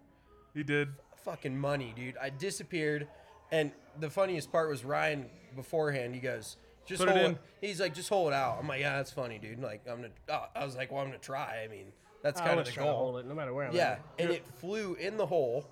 [0.56, 0.88] He did.
[1.24, 2.16] Fucking money, dude.
[2.20, 3.06] I disappeared,
[3.52, 6.14] and the funniest part was Ryan beforehand.
[6.14, 6.56] He goes.
[6.86, 7.38] Just Put it hold in.
[7.60, 8.58] He's like, just hold it out.
[8.60, 9.60] I'm like, yeah, that's funny, dude.
[9.60, 10.12] Like, I'm gonna.
[10.28, 11.62] Oh, I was like, well, I'm gonna try.
[11.64, 11.86] I mean,
[12.22, 12.98] that's kind of always the try to goal.
[12.98, 14.02] hold it, no matter where I'm Yeah, at.
[14.20, 15.66] and it flew in the hole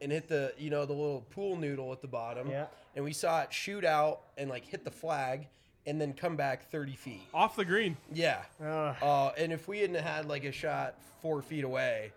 [0.00, 2.48] and hit the you know the little pool noodle at the bottom.
[2.48, 2.66] Yeah.
[2.94, 5.48] And we saw it shoot out and like hit the flag
[5.86, 7.22] and then come back 30 feet.
[7.34, 7.96] Off the green.
[8.12, 8.42] Yeah.
[8.64, 8.96] Ugh.
[9.02, 12.12] Uh, and if we hadn't had like a shot four feet away,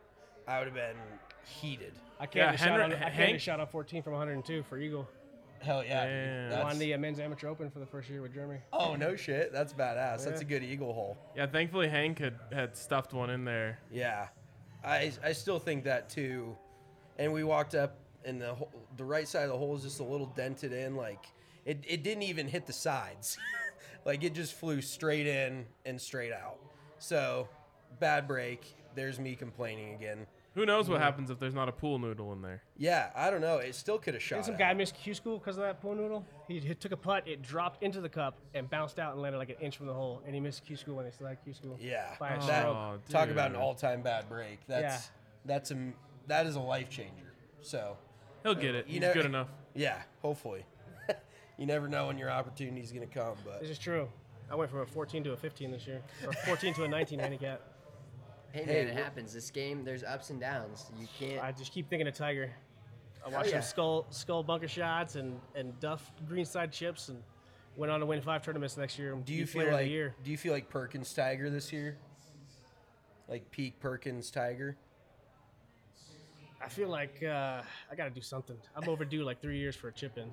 [0.47, 0.97] I would have been
[1.45, 1.93] heated.
[2.19, 4.77] I can't Yeah, yeah, shot on, I can't Hank- shot on 14 from 102 for
[4.77, 5.07] Eagle.
[5.61, 6.49] Hell yeah.
[6.49, 6.63] Damn.
[6.63, 8.59] Won the uh, men's amateur open for the first year with Jeremy.
[8.73, 10.23] oh no shit, that's badass.
[10.23, 11.17] That's a good eagle hole.
[11.35, 13.79] Yeah, thankfully Hank had, had stuffed one in there.
[13.91, 14.27] Yeah,
[14.83, 16.55] I I still think that too.
[17.17, 18.55] And we walked up, and the
[18.97, 21.25] the right side of the hole is just a little dented in, like
[21.65, 23.37] it, it didn't even hit the sides,
[24.05, 26.59] like it just flew straight in and straight out.
[26.99, 27.47] So
[27.99, 28.75] bad break.
[28.93, 30.27] There's me complaining again.
[30.55, 32.63] Who knows what happens if there's not a pool noodle in there?
[32.77, 33.57] Yeah, I don't know.
[33.57, 34.37] It still could have shot.
[34.37, 34.59] Did some out.
[34.59, 36.25] guy missed Q school because of that pool noodle?
[36.47, 39.37] He, he took a putt, it dropped into the cup and bounced out and landed
[39.37, 41.43] like an inch from the hole, and he missed Q school when they still had
[41.43, 41.77] Q school.
[41.81, 42.65] Yeah, By a that, stroke.
[42.77, 44.59] Oh, talk about an all-time bad break.
[44.67, 45.11] That's Yeah.
[45.45, 45.77] that's a
[46.27, 47.33] that is a life changer.
[47.61, 47.97] So
[48.43, 48.87] He'll get it.
[48.87, 49.49] You He's know- good enough.
[49.73, 50.63] yeah, hopefully.
[51.57, 54.07] you never know when your opportunity is gonna come, but This is true.
[54.49, 57.19] I went from a 14 to a 15 this year, or 14 to a 19
[57.25, 57.61] handicap.
[58.55, 59.33] Hey man, it happens.
[59.33, 60.89] This game, there's ups and downs.
[60.97, 61.43] You can't.
[61.43, 62.53] I just keep thinking of Tiger.
[63.25, 63.57] I watched yeah.
[63.57, 67.21] him skull skull bunker shots and and duff greenside chips and
[67.75, 69.13] went on to win five tournaments next year.
[69.25, 70.15] do you feel player of the like year.
[70.23, 71.97] do you feel like Perkins Tiger this year?
[73.27, 74.77] Like peak Perkins Tiger?
[76.63, 78.55] I feel like uh, I got to do something.
[78.73, 80.31] I'm overdue like three years for a chip in.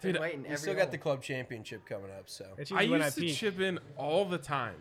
[0.00, 3.00] Been Dude, waiting You every still got the club championship coming up, so I usually
[3.00, 3.36] I used to peak.
[3.36, 4.76] chip in all the time,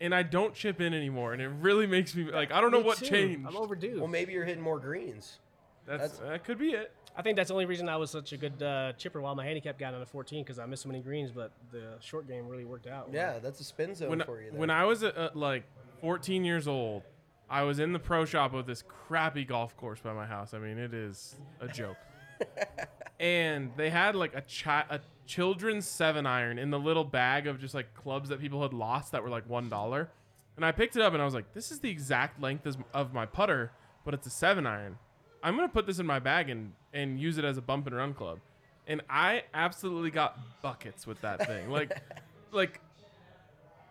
[0.00, 2.78] and I don't chip in anymore, and it really makes me like I don't know
[2.80, 3.06] Me what too.
[3.06, 3.46] changed.
[3.48, 3.98] I'm overdue.
[3.98, 5.38] well maybe you're hitting more greens.
[5.86, 6.92] That's, that's- that could be it.
[7.16, 9.44] I think that's the only reason I was such a good uh, chipper while my
[9.44, 12.48] handicap got on a 14 because I missed so many greens, but the short game
[12.48, 13.08] really worked out.
[13.12, 14.50] Yeah, that's a spin zone When for you.
[14.50, 14.58] There.
[14.58, 15.62] when I was uh, like
[16.00, 17.02] 14 years old,
[17.48, 20.54] I was in the pro shop of this crappy golf course by my house.
[20.54, 21.98] I mean, it is a joke.
[23.20, 27.60] and they had like a chi- a children's seven iron in the little bag of
[27.60, 30.10] just like clubs that people had lost that were like one dollar.
[30.56, 33.12] And I picked it up and I was like, this is the exact length of
[33.12, 33.72] my putter,
[34.04, 34.98] but it's a seven iron.
[35.42, 37.96] I'm gonna put this in my bag and and use it as a bump and
[37.96, 38.38] run club.
[38.86, 41.70] And I absolutely got buckets with that thing.
[41.70, 41.96] Like,
[42.52, 42.80] like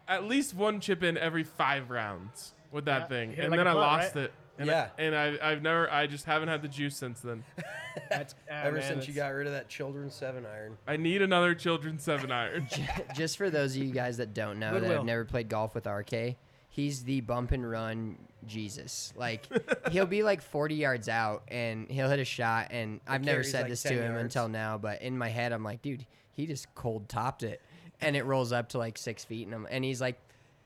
[0.07, 3.67] at least one chip in every five rounds with that Yeah, thing, and like then
[3.67, 4.25] I lost right?
[4.25, 4.33] it.
[4.57, 4.89] And Yeah.
[4.97, 7.43] I, and I, I've never, I just haven't had the juice since then.
[8.09, 10.77] That's, ah, Ever man, since you got rid of that children's seven iron.
[10.87, 12.67] I need another children's seven iron.
[13.15, 14.97] Just for those of you guys that don't know that Goodwill.
[14.97, 16.35] have never played golf with RK,
[16.69, 19.13] he's the bump and run Jesus.
[19.15, 19.47] Like
[19.91, 23.61] he'll be like 40 yards out and he'll hit a shot, and I've never said
[23.61, 24.23] like, this 10 to him yards.
[24.23, 27.61] until now, but in my head I'm like, dude, he just cold topped it,
[28.01, 30.19] and it rolls up to like six feet, and I'm, and he's like,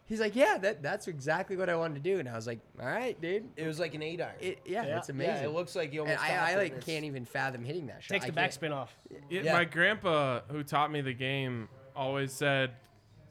[0.07, 2.59] he's like, yeah, that that's exactly what I wanted to do, and I was like,
[2.79, 4.33] all right, dude, It was like an eight iron.
[4.41, 4.97] it, yeah, Yeah.
[4.97, 5.35] it's amazing.
[5.35, 6.19] Yeah, it looks like you almost.
[6.21, 8.13] and I, I like and can't even fathom hitting that shot.
[8.13, 8.95] takes the backspin off.
[9.29, 9.53] It- Yeah.
[9.53, 12.71] My grandpa, who taught me the game, always said,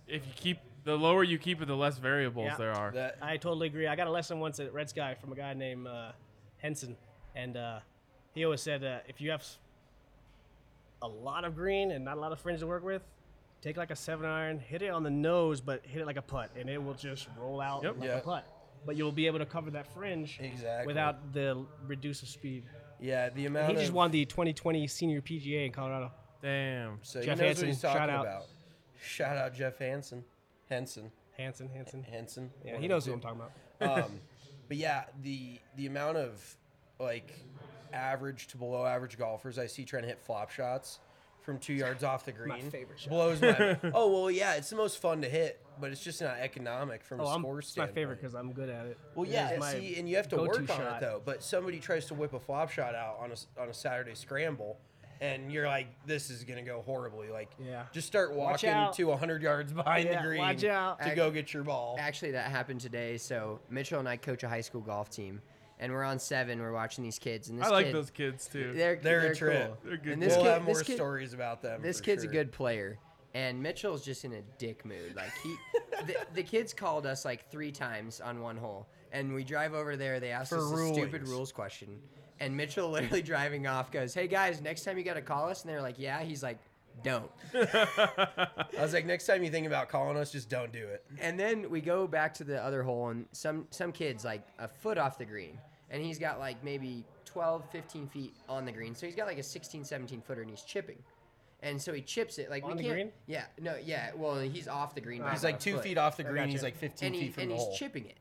[0.06, 2.56] if you keep the lower you keep it, the less variables Yeah.
[2.56, 2.92] there are.
[2.92, 3.88] That I totally agree.
[3.88, 6.12] I got a lesson once at Red Sky from a guy named uh,
[6.58, 6.96] Henson,
[7.34, 7.80] and uh,
[8.34, 9.44] he always said uh, if you have
[11.02, 13.02] a lot of green and not a lot of fringe to work with,
[13.66, 16.22] take like a seven iron, hit it on the nose, but hit it like a
[16.22, 17.96] putt, and it will just roll out Yep.
[17.98, 18.18] like Yeah.
[18.18, 18.46] a putt.
[18.84, 20.86] But you'll be able to cover that fringe Exactly.
[20.86, 22.64] without the reduce of speed.
[23.00, 26.12] yeah, the And amount he just won the 2020 Senior PGA in Colorado.
[26.40, 27.00] Damn.
[27.02, 28.24] so Jeff he knows Hansen, what he's shout talking out.
[28.24, 28.46] about.
[29.02, 30.24] Shout out Jeff Hansen,
[30.68, 32.02] Henson, Hanson, Hanson.
[32.04, 32.52] Henson.
[32.64, 33.40] Yeah, he knows the who I'm talking
[33.80, 34.04] about.
[34.04, 34.20] um,
[34.68, 36.56] but yeah, the the amount of
[37.00, 37.32] like
[37.92, 41.00] average to below average golfers I see trying to hit flop shots
[41.46, 43.08] from two yards off the green favorite shot.
[43.10, 43.78] blows my.
[43.94, 47.20] oh well, yeah, it's the most fun to hit, but it's just not economic from
[47.20, 48.98] Oh, a I'm, score it's my favorite because I'm good at it.
[49.14, 50.96] Well, It yeah, is see, and you have to go-to work on shot.
[50.96, 51.22] it though.
[51.24, 54.14] But somebody tries to whip a flop shot out on a s- on a Saturday
[54.16, 54.76] scramble,
[55.20, 57.84] and you're like, "This is gonna go horribly." Like, Yeah.
[57.92, 61.00] just start walking to 100 yards behind Yeah, the green watch out.
[61.00, 61.96] to go get your ball.
[62.00, 63.16] Actually, that happened today.
[63.18, 65.40] So Mitchell and I coach a high school golf team,
[65.78, 66.60] and we're on seven.
[66.60, 68.72] We're watching these kids, and this I like kid, those kids too.
[68.74, 69.66] They're They're a they're trip.
[69.68, 69.78] cool.
[69.84, 71.82] They're good And this we'll kid, have more this kid, stories about them.
[71.82, 72.30] this kid's sure.
[72.30, 72.98] a good player,
[73.34, 75.14] and Mitchell's just in a dick mood.
[75.14, 75.54] Like he,
[76.06, 79.96] the, the kids called us like three times on one hole, and we drive over
[79.96, 80.20] there.
[80.20, 81.98] They asked For us a stupid rules question,
[82.40, 85.62] and Mitchell literally driving off goes, "Hey guys, next time you got to call us,"
[85.62, 86.58] and they're like, "Yeah." He's like,
[87.02, 91.04] "Don't." I was like, next time you think about calling us, just don't do it.
[91.20, 94.68] And then we go back to the other hole, and some some kids like a
[94.68, 95.58] foot off the green,
[95.90, 98.94] and he's got like maybe 12, 15 feet on the green.
[98.94, 100.98] So he's got like a 16, 17 footer, and he's chipping.
[101.60, 102.94] And so he chips it like On we the can't.
[102.94, 103.12] green?
[103.26, 104.10] Yeah, no, yeah.
[104.14, 105.22] Well, he's off the green.
[105.22, 105.84] by He's like two foot.
[105.84, 106.48] feet off the I green.
[106.48, 107.64] He's like 15 and, he, feet from and the hole.
[107.64, 108.16] And he's chipping it.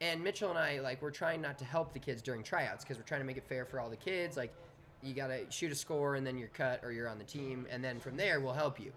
[0.00, 2.96] And Mitchell and I like we're trying not to help the kids during tryouts because
[2.96, 4.36] we're trying to make it fair for all the kids.
[4.36, 4.54] Like
[5.02, 7.82] you gotta shoot a score and then you're cut or you're on the team, and
[7.84, 8.92] then from there we'll help you.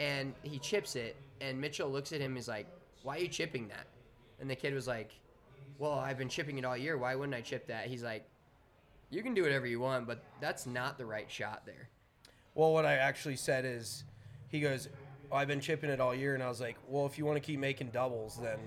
[0.00, 2.36] And he chips it, and Mitchell looks at him.
[2.36, 2.66] Is like,
[3.02, 3.86] "Why are you chipping that?"
[4.40, 5.12] And the kid was like,
[5.78, 6.96] "Well, I've been chipping it all year.
[6.96, 8.24] Why wouldn't I chip that?" He's like,
[9.10, 11.88] "You can do whatever you want, but that's not the right shot there."
[12.54, 14.04] Well, what I actually said is,
[14.48, 14.88] he goes,
[15.32, 17.36] oh, I've been chipping it all year, and I was like, well, if you want
[17.36, 18.58] to keep making doubles, then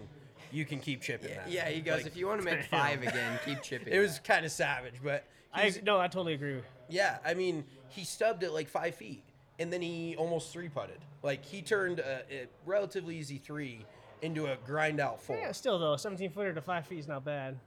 [0.51, 1.49] you can keep chipping that.
[1.49, 4.19] Yeah, he goes, Like, "If you want to make five again, keep chipping." It was
[4.19, 6.61] kind of savage, but I no, I totally agree.
[6.89, 9.23] Yeah, I mean, he stubbed it like five feet,
[9.59, 10.97] and then he almost three putted.
[11.23, 13.85] Like he turned a, a relatively easy three
[14.21, 15.37] into a grind out four.
[15.37, 17.57] Yeah, still though, 17 footer to five feet is not bad.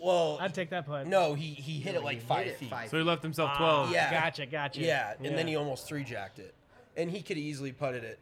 [0.00, 1.06] Well, I'd take that putt.
[1.08, 2.70] no, he he hit No, it like five hit it feet.
[2.70, 3.90] five So he left himself Ah, 12.
[3.92, 4.10] Yeah.
[4.12, 4.80] Gotcha, gotcha.
[4.80, 6.54] Yeah, and then he almost three jacked it,
[6.96, 8.18] and he could easily putted it.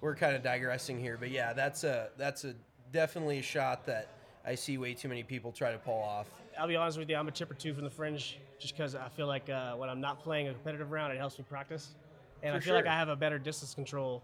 [0.00, 2.54] We're kind of digressing here, but yeah, that's a that's a
[2.92, 4.08] definitely a shot that
[4.44, 6.26] I see way too many people try to pull off.
[6.58, 9.08] I'll be honest with you, I'm a chipper two from the fringe, just because I
[9.08, 11.94] feel like uh, when I'm not playing a competitive round, it helps me practice,
[12.42, 12.86] and For I feel like.
[12.86, 14.22] I have a better distance control.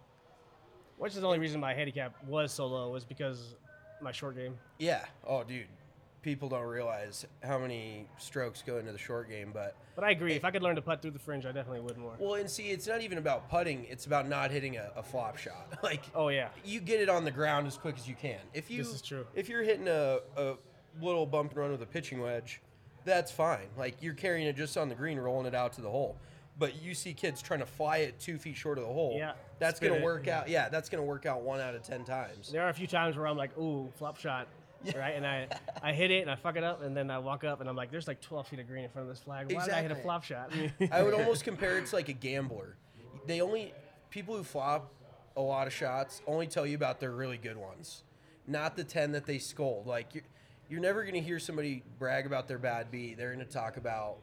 [0.99, 3.57] Which is the only reason my handicap was so low was because
[4.03, 4.55] my short game.
[4.79, 5.05] Yeah.
[5.27, 5.67] Oh, dude,
[6.23, 10.35] people don't realize how many strokes go into the short game, but But I agree,
[10.35, 12.15] if I could learn to putt through the fringe, I definitely would more.
[12.19, 15.39] well, and see, it's not even about putting; it's about not hitting a, a flop
[15.39, 15.79] shot.
[15.83, 18.41] like, Oh yeah, you get it on the ground as quick as you can.
[18.53, 19.27] If you This is true.
[19.35, 20.55] If you're hitting a, a
[21.01, 22.61] little bump and run with a pitching wedge,
[23.05, 23.69] that's fine.
[23.77, 26.17] Like you're carrying it just on the green, rolling it out to the hole.
[26.59, 29.15] But you see kids trying to fly it two feet short of the hole.
[29.17, 29.33] Yeah.
[29.59, 30.03] That's gonna it.
[30.03, 30.49] work out.
[30.49, 32.51] Yeah, that's gonna work out one out of ten times.
[32.51, 34.49] there are a few times where I'm like, ooh, flop shot,
[34.95, 35.15] right?
[35.15, 35.49] And I,
[35.83, 37.77] I hit it and I fuck it up, and then I walk up and I'm
[37.77, 39.53] like, there's like 12 feet of green in front of this flag.
[39.53, 40.51] Why did I hit a flop shot?
[40.93, 42.77] I would almost compare it to like a gambler.
[43.27, 43.75] They only
[44.11, 44.93] people who flop
[45.37, 48.03] a lot of shots only tell you about their really good ones,
[48.47, 49.87] not the ten that they scold.
[49.87, 50.25] Like
[50.71, 53.17] you're, you're never gonna hear somebody brag about their bad beat.
[53.19, 54.19] They're gonna talk about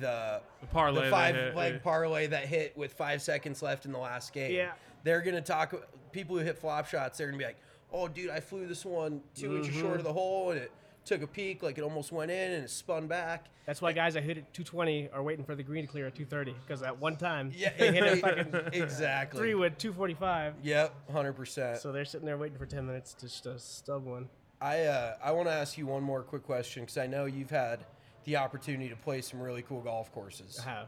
[0.00, 1.80] the The parlay the five hit, leg yeah.
[1.80, 4.52] parlay that hit with five seconds left in the last game.
[4.52, 4.72] Yeah.
[5.04, 5.74] they're gonna talk.
[6.12, 7.58] People who hit flop shots, they're gonna be like,
[7.92, 10.04] "Oh, dude, I flew this one 2 inches short of mm-hmm.
[10.04, 10.72] the hole and it."
[11.04, 13.46] Took a peek, like it almost went in and it spun back.
[13.66, 16.14] That's why guys that hit at 220 are waiting for the green to clear at
[16.14, 19.40] 230 because at one time Yeah, they hit a fucking exactly.
[19.40, 20.54] three wood 245.
[20.62, 21.78] Yep, hundred percent.
[21.78, 24.28] So they're sitting there waiting for 10 minutes to just stub one.
[24.62, 27.50] I uh, I want to ask you one more quick question because I know you've
[27.50, 27.80] had
[28.24, 30.60] the opportunity to play some really cool golf courses.
[30.64, 30.86] I have.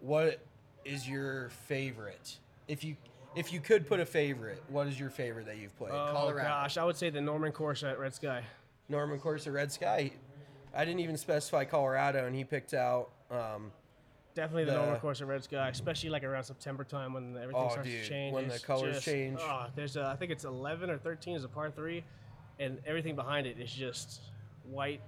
[0.00, 0.40] What
[0.86, 2.38] is your favorite?
[2.66, 2.96] If you
[3.36, 5.92] if you could put a favorite, what is your favorite that you've played?
[5.92, 6.48] Oh Colorado.
[6.48, 8.42] gosh, I would say the Norman course at Red Sky.
[8.88, 10.10] Norman course at Red Sky.
[10.74, 13.10] I didn't even specify Colorado, and he picked out.
[13.30, 13.70] Um,
[14.34, 17.62] Definitely the, The- Norman course at Red Sky, especially like around September time when everything
[17.66, 18.32] Oh, starts dude, to change.
[18.34, 19.38] when the colors just- change.
[19.42, 22.04] Oh, there's a, I think it's 11 or 13 is a par three,
[22.60, 24.20] and everything behind it is just
[24.64, 25.00] white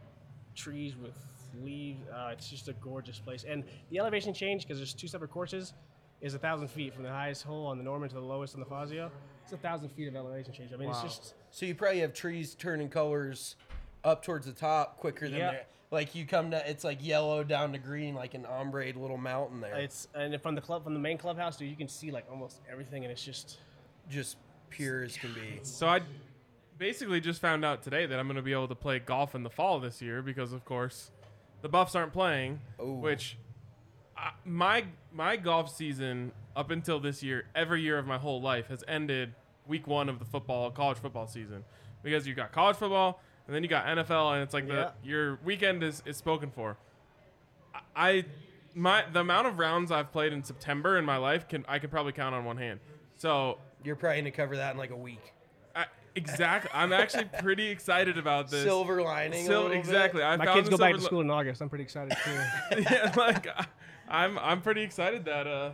[0.57, 1.15] trees with
[1.63, 2.01] leaves.
[2.09, 5.75] Uh, it's just a gorgeous place, and the elevation change because there's two separate courses.
[6.21, 8.61] Is a thousand feet from the highest hole on the Norman to the lowest on
[8.61, 9.11] the Fazio.
[9.43, 10.73] It's a thousand feet of elevation change.
[10.73, 13.57] I mean, it's just so you probably have trees turning colors
[14.05, 15.51] up towards the top quicker than Yeah.
[15.51, 16.71] they're- like you come to.
[16.71, 19.75] It's like yellow down to green, like an ombre little mountain there.
[19.75, 22.61] it's and from the club from the main clubhouse, dude, you can see like almost
[22.71, 23.59] everything, and it's just
[24.09, 24.37] just
[24.71, 25.59] pure as can be.
[25.65, 26.03] So I
[26.83, 29.45] basically just found out today that I'm going to be able to play golf in
[29.45, 31.12] the fall this year because, of course,
[31.61, 32.59] the Buffs aren't playing.
[32.80, 32.95] Ooh.
[32.95, 33.39] Which
[34.45, 38.83] my my golf season up until this year, every year of my whole life has
[38.89, 39.33] ended
[39.68, 41.62] week one of the football college football season
[42.03, 44.91] because you got college football and then you got NFL and it's like Yeah.
[45.03, 46.76] the your weekend is, is spoken for.
[47.72, 48.24] I- I
[48.74, 51.93] my the amount of rounds I've played in September in my life can I could
[51.93, 52.80] probably count on one hand.
[53.18, 55.33] So You're probably gonna cover that in like a week.
[56.15, 56.71] I, exactly.
[56.75, 58.63] I'm actually pretty excited about this.
[58.65, 59.45] Silver lining.
[59.45, 59.79] a Sil- little bit.
[59.79, 60.23] exactly.
[60.23, 61.61] I my found kids go back to silver school in August.
[61.63, 62.81] I'm pretty excited too.
[62.91, 63.67] yeah, like I-
[64.09, 65.71] I'm I'm pretty excited that uh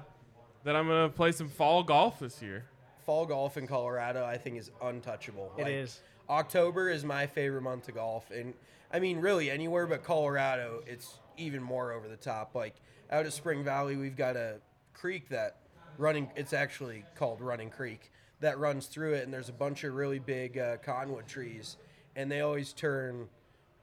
[0.65, 2.65] that I'm gonna play some fall golf this year.
[3.05, 5.53] Fall golf in Colorado, I think, is untouchable.
[5.57, 6.01] It is.
[6.29, 8.53] October is my favorite month to golf, and
[8.93, 12.55] I mean, really anywhere but Colorado, it's even more over the top.
[12.55, 12.75] Like
[13.11, 14.57] out of Spring Valley, we've got a
[14.93, 15.57] creek that
[15.97, 16.31] running.
[16.37, 20.19] It's actually called Running Creek that runs through it, and there's a bunch of really
[20.19, 21.77] big uh, cottonwood trees,
[22.17, 23.29] and they always turn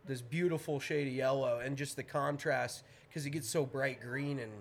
[0.06, 4.40] this beautiful shade of yellow, and just the contrast because it gets so bright green
[4.40, 4.52] and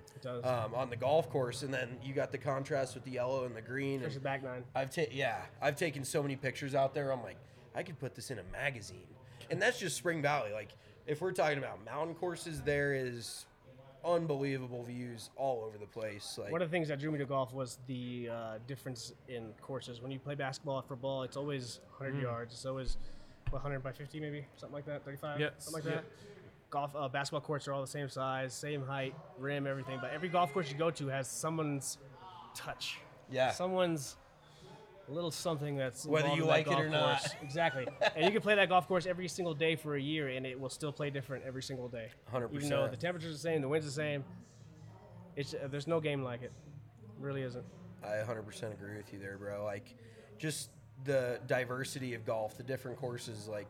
[0.44, 3.54] um, on the golf course, and then you got the contrast with the yellow and
[3.54, 4.00] the green.
[4.00, 4.62] There's the back nine.
[4.74, 7.12] I've ta- yeah, I've taken so many pictures out there.
[7.12, 7.36] I'm like,
[7.74, 9.08] I could put this in a magazine,
[9.50, 10.52] and that's just Spring Valley.
[10.52, 10.70] Like,
[11.06, 13.44] if we're talking about mountain courses, there is
[14.04, 16.38] unbelievable views all over the place.
[16.40, 19.52] Like, One of the things that drew me to golf was the uh, difference in
[19.60, 20.00] courses.
[20.00, 22.52] When you play basketball for ball, it's always 100 yards.
[22.54, 22.98] It's always
[23.50, 26.00] what, 100 by 50, maybe something like that, 35, Yes, something like yeah.
[26.00, 26.04] that.
[26.70, 29.98] Golf, uh, basketball courts are all the same size, same height, rim, everything.
[30.00, 31.98] But every golf course you go to has someone's
[32.54, 32.98] touch.
[33.30, 33.52] Yeah.
[33.52, 34.16] Someone's
[35.08, 37.20] little something that's Whether you like it or not.
[37.20, 37.34] course.
[37.42, 37.86] Exactly.
[38.16, 40.58] and you can play that golf course every single day for a year, and it
[40.58, 42.08] will still play different every single day.
[42.32, 42.54] 100%.
[42.54, 44.24] Even though the temperature's the same, the wind's the same.
[45.36, 46.52] It's uh, there's no game like it.
[47.18, 47.64] Really isn't.
[48.02, 49.64] I 100% agree with you there, bro.
[49.64, 49.94] Like,
[50.38, 50.70] just
[51.04, 53.48] the diversity of golf, the different courses.
[53.48, 53.68] Like,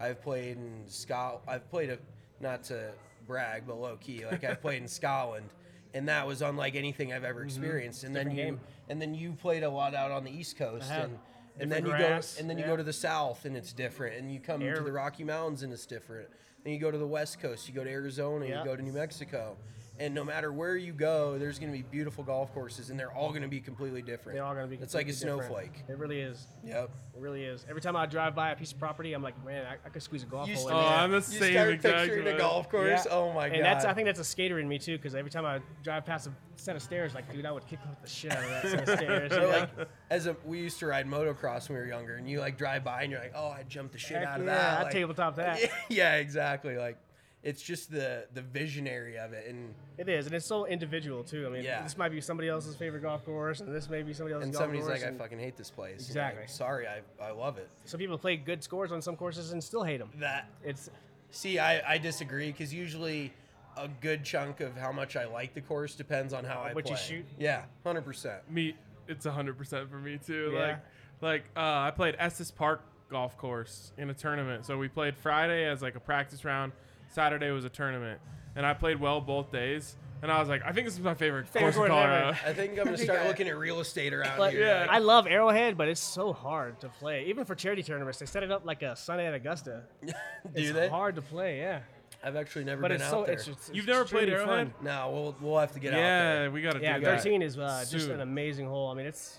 [0.00, 1.42] I've played in Scot.
[1.46, 1.98] I've played a
[2.40, 2.92] not to
[3.26, 4.24] brag, but low key.
[4.26, 5.46] Like, I've played in Scotland,
[5.94, 8.04] and that was unlike anything I've ever experienced.
[8.04, 8.36] And then Mm-hmm.
[8.38, 8.60] you game.
[8.90, 11.04] and then you played a lot out on the East Coast, have.
[11.04, 11.18] and
[11.60, 12.70] and then you grass, go and then you yeah.
[12.70, 15.62] go to the south and it's different, and you come Air- to the Rocky Mountains
[15.62, 16.28] and it's different.
[16.64, 18.58] Then you go to the west coast, you go to Arizona, Yeah.
[18.60, 19.56] you go to New Mexico,
[20.00, 23.12] and no matter where you go, there's going to be beautiful golf courses, and they're
[23.12, 24.36] all going to be completely different.
[24.36, 24.76] They're all gonna be.
[24.76, 25.42] It's like a different.
[25.44, 25.84] snowflake.
[25.88, 26.46] It really is.
[26.64, 26.90] Yep.
[27.14, 27.64] It really is.
[27.68, 30.02] Every time I drive by a piece of property, I'm like, man, I, I could
[30.02, 30.98] squeeze a golf You hole start- in Oh, there.
[30.98, 32.32] I'm the you same start exact picturing way.
[32.32, 33.04] a golf course.
[33.06, 33.12] Yeah.
[33.12, 33.56] Oh my god!
[33.58, 36.04] And that's I think that's a skater in me too, because every time I drive
[36.04, 38.62] past a set of stairs, like, dude, I would kick the shit out of that
[38.62, 39.32] set of stairs.
[39.32, 39.48] you know?
[39.48, 39.70] like
[40.10, 42.82] as a we used to ride motocross when we were younger, and you like drive
[42.82, 44.78] by and you're like, oh, I jumped the shit Heck out of yeah, that.
[44.80, 45.60] I'd like- tabletop that.
[45.60, 46.76] Yeah, yeah, exactly.
[46.76, 46.98] Like
[47.44, 51.46] it's just the the visionary of it, and It is, and it's so individual too.
[51.46, 51.82] I mean, Yeah.
[51.82, 54.52] this might be somebody else's favorite golf course, and this may be somebody else's and
[54.54, 55.02] golf somebody's course.
[55.02, 56.06] like, I fucking hate this place.
[56.08, 56.40] Exactly.
[56.42, 57.68] like, Sorry, I I love it.
[57.84, 60.10] Some people play good scores on some courses and still hate them.
[60.16, 60.90] That It's
[61.30, 63.32] see, I I disagree because usually.
[63.76, 66.74] A good chunk of how much I like the course depends on how I play.
[66.74, 67.26] What you shoot?
[67.40, 68.48] Yeah, hundred percent.
[68.48, 68.76] me
[69.08, 70.60] it's 100% for me too Yeah.
[70.60, 70.78] like
[71.20, 75.64] like uh, i played estes park golf course in a tournament so we played friday
[75.66, 76.70] as like a practice round
[77.14, 78.20] saturday was a tournament
[78.56, 81.14] and i played well both days and i was like i think this is my
[81.14, 82.10] favorite, Favorite course in course ever.
[82.10, 84.66] colorado I think I'm gonna start looking at real estate around But here.
[84.66, 84.86] Yeah.
[84.90, 87.26] I love Arrowhead, but it's so hard to play.
[87.26, 89.82] Even for charity tournaments, they set it up like a Sunday at Augusta.
[90.06, 90.12] Do
[90.54, 90.88] it's they?
[90.88, 91.80] hard to play, yeah.
[92.22, 93.34] I've actually never But been it's out so there.
[93.34, 94.72] it's, it's You've never played extremely Arrowhead?
[94.76, 94.84] fun.
[94.84, 96.44] no, we'll we'll have to get out there.
[96.44, 98.88] yeah we gotta Yeah, do that 13 is uh, just an amazing hole.
[98.90, 99.38] I mean, it's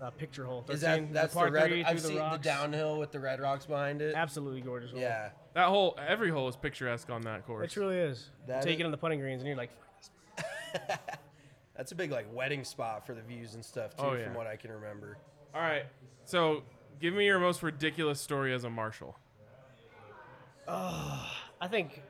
[0.00, 0.62] a picture hole.
[0.62, 1.68] 13, Is that that's the, par red?
[1.68, 2.44] three I've through seen the, the, rocks.
[2.44, 4.14] downhill with the red rocks behind it.
[4.16, 5.00] Absolutely gorgeous hole.
[5.00, 8.30] Yeah, that whole every hole is picturesque on that course It truly is.
[8.46, 9.70] That Until you is- get on the putting greens and you're like,
[11.76, 14.24] that's a big like wedding spot for the views and stuff too, Oh, yeah.
[14.24, 15.18] from what I can remember.
[15.54, 15.84] all right
[16.24, 16.62] so
[17.00, 19.16] give me your most ridiculous story as a marshal
[20.68, 22.02] I think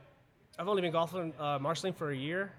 [0.58, 2.52] I've only been golfing uh, marshalling for a year.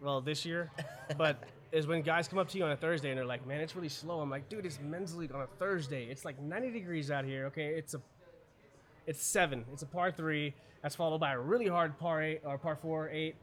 [0.00, 0.70] Well, this year,
[1.18, 3.60] but is when guys come up to you on a Thursday and they're like, "Man,
[3.60, 6.04] it's really slow." I'm like, "Dude, it's men's league on a Thursday.
[6.06, 7.46] It's like 90 degrees out here.
[7.46, 8.00] Okay, it's a,
[9.06, 9.64] it's seven.
[9.72, 10.54] It's a par three.
[10.82, 13.34] That's followed by a really hard par eight or par four eight.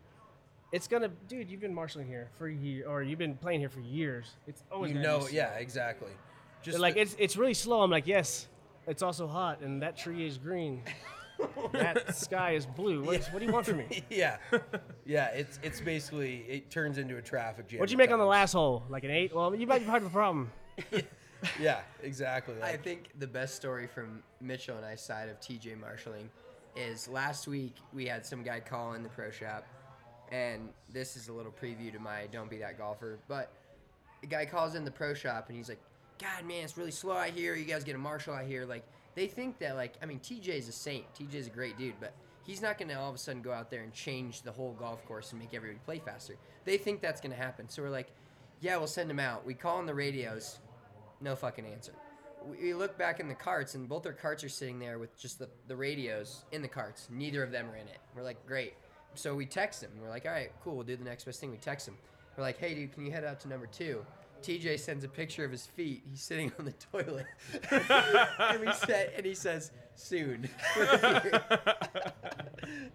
[0.72, 1.49] It's gonna, dude.
[1.49, 4.36] You've been marshalling here for a year, or you've been playing here for years.
[4.47, 6.12] It's always You gonna know, be yeah, exactly.
[6.62, 7.82] Just They're like the- it's it's really slow.
[7.82, 8.47] I'm like, yes,
[8.88, 10.84] it's also hot, and that tree is green.
[11.72, 13.01] that sky is blue.
[13.03, 14.03] What, what do you want from me?
[14.10, 14.38] yeah,
[15.05, 15.28] yeah.
[15.28, 17.80] It's it's basically it turns into a traffic jam.
[17.80, 18.84] What'd you make on the last hole?
[18.89, 19.34] Like an eight?
[19.34, 20.51] Well, you might be part of the problem.
[21.59, 22.55] Yeah, exactly.
[22.61, 26.29] I think the best story from Mitchell and I's side of TJ marshalling
[26.75, 29.65] is last week we had some guy call in the pro shop,
[30.31, 33.19] and this is a little preview to my don't be that golfer.
[33.27, 33.51] But
[34.21, 35.79] the guy calls in the pro shop and he's like,
[36.19, 37.55] "God, man, it's really slow out here.
[37.55, 38.83] You guys get a marshal out here." Like
[39.15, 41.05] they think that like I mean TJ's a saint.
[41.13, 42.13] TJ's a great dude, but
[42.43, 45.05] he's not gonna all of a sudden go out there and change the whole golf
[45.05, 46.35] course and make everybody play faster.
[46.65, 47.69] They think that's gonna happen.
[47.69, 48.11] So we're like,
[48.61, 50.59] "Yeah, we'll send him out." We call on the radios.
[51.22, 51.91] No fucking answer.
[52.45, 55.17] We we look back in the carts, and both their carts are sitting there with
[55.17, 57.07] just the, the radios in the carts.
[57.11, 57.99] Neither of them are in it.
[58.15, 58.74] We're like, great.
[59.15, 59.91] So we text him.
[60.01, 60.76] We're like, all right, cool.
[60.76, 61.51] We'll do the next best thing.
[61.51, 61.97] We text him.
[62.38, 64.05] We're like, hey, dude, can you head out to number two?
[64.41, 66.01] TJ sends a picture of his feet.
[66.09, 67.26] He's sitting on the toilet,
[68.39, 70.47] and we said, and he says, soon.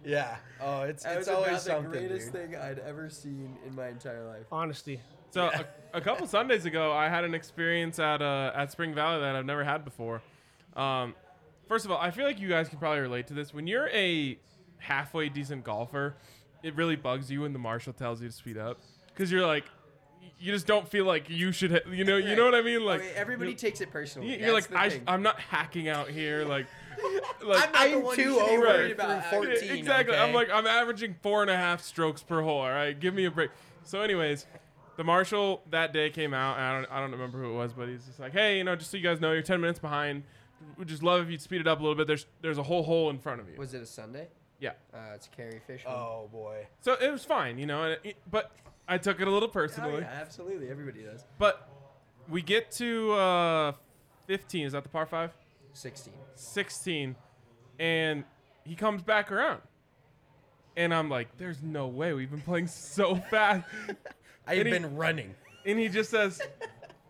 [0.03, 0.37] yeah.
[0.61, 1.91] Oh, it's That it's was always about the something.
[1.91, 2.49] greatest dude.
[2.51, 4.45] thing I'd ever seen in my entire life.
[4.51, 4.99] Honesty.
[5.31, 5.65] So a,
[5.97, 9.45] a couple Sundays ago, I had an experience at uh, at Spring Valley that I've
[9.45, 10.21] never had before.
[10.75, 11.13] Um,
[11.67, 13.53] first of all, I feel like you guys can probably relate to this.
[13.53, 14.37] When you're a
[14.77, 16.15] halfway decent golfer,
[16.63, 19.65] it really bugs you when the marshal tells you to speed up because you're like,
[20.39, 21.71] you just don't feel like you should.
[21.71, 22.83] Ha- you know, you know what I mean?
[22.83, 24.39] Like Okay, everybody you- takes it personally.
[24.39, 25.03] You're That's like, I, thing.
[25.07, 26.43] I'm not hacking out here.
[26.45, 26.65] Like,
[27.43, 29.25] like I'm not the I'm one too you should be over worried through about.
[29.31, 29.51] 14.
[29.63, 30.15] yeah, exactly.
[30.15, 32.59] I'm like I'm averaging four and a half strokes per hole.
[32.59, 33.51] All right, give me a break.
[33.83, 34.45] So, anyways,
[34.97, 37.73] the marshal that day came out, and I don't I don't remember who it was,
[37.73, 39.79] but he's just like, hey, you know, just so you guys know, you're 10 minutes
[39.79, 40.23] behind.
[40.77, 42.07] We'd just love if you'd speed it up a little bit.
[42.07, 43.55] There's there's a whole hole in front of you.
[43.57, 44.27] Was it a Sunday?
[44.59, 44.71] yeah.
[44.93, 45.87] Uh, it's Carrie Fisher.
[45.89, 46.65] Oh boy.
[46.81, 48.51] So it was fine, you know, and it, but
[48.87, 49.99] I took it a little Oh, personally.
[50.01, 50.69] yeah, absolutely.
[50.69, 51.25] Everybody does.
[51.37, 51.67] But
[52.29, 53.71] we get to uh,
[54.27, 54.67] 15.
[54.67, 55.31] Is that the par five?
[55.73, 56.13] 16.
[56.35, 57.15] 16
[57.79, 58.23] and
[58.63, 59.61] he comes back around
[60.77, 63.65] and i'm like there's no way we've been playing so fast
[64.47, 65.35] I have he- been running.
[65.65, 66.41] and he just says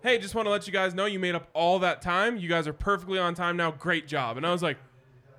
[0.04, 2.48] hey just want to let you guys know you made up all that time you
[2.48, 4.78] guys are perfectly on time now great job and i was like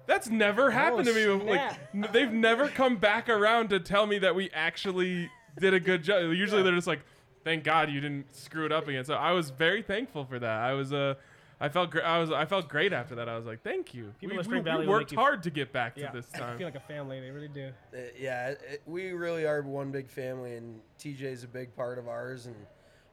[0.06, 1.50] that's never happened to me before.
[1.56, 2.12] like snap.
[2.12, 5.30] they've never come back around to tell me that we actually
[5.60, 7.00] did a good job usually they're just like
[7.44, 10.60] thank god you didn't screw it up again so i was very thankful for that
[10.62, 11.14] i was uh
[11.60, 12.04] I felt great.
[12.04, 12.30] I was.
[12.30, 13.28] I felt great after that.
[13.28, 15.16] I was like, "Thank you." People we, in Spring we- we Valley will worked make
[15.18, 17.18] you- hard to get back to Yeah, this I feel like a family.
[17.20, 17.70] They really do.
[17.94, 22.08] Uh, yeah, it, we really are one big family, and TJ's a big part of
[22.08, 22.44] ours.
[22.46, 22.54] And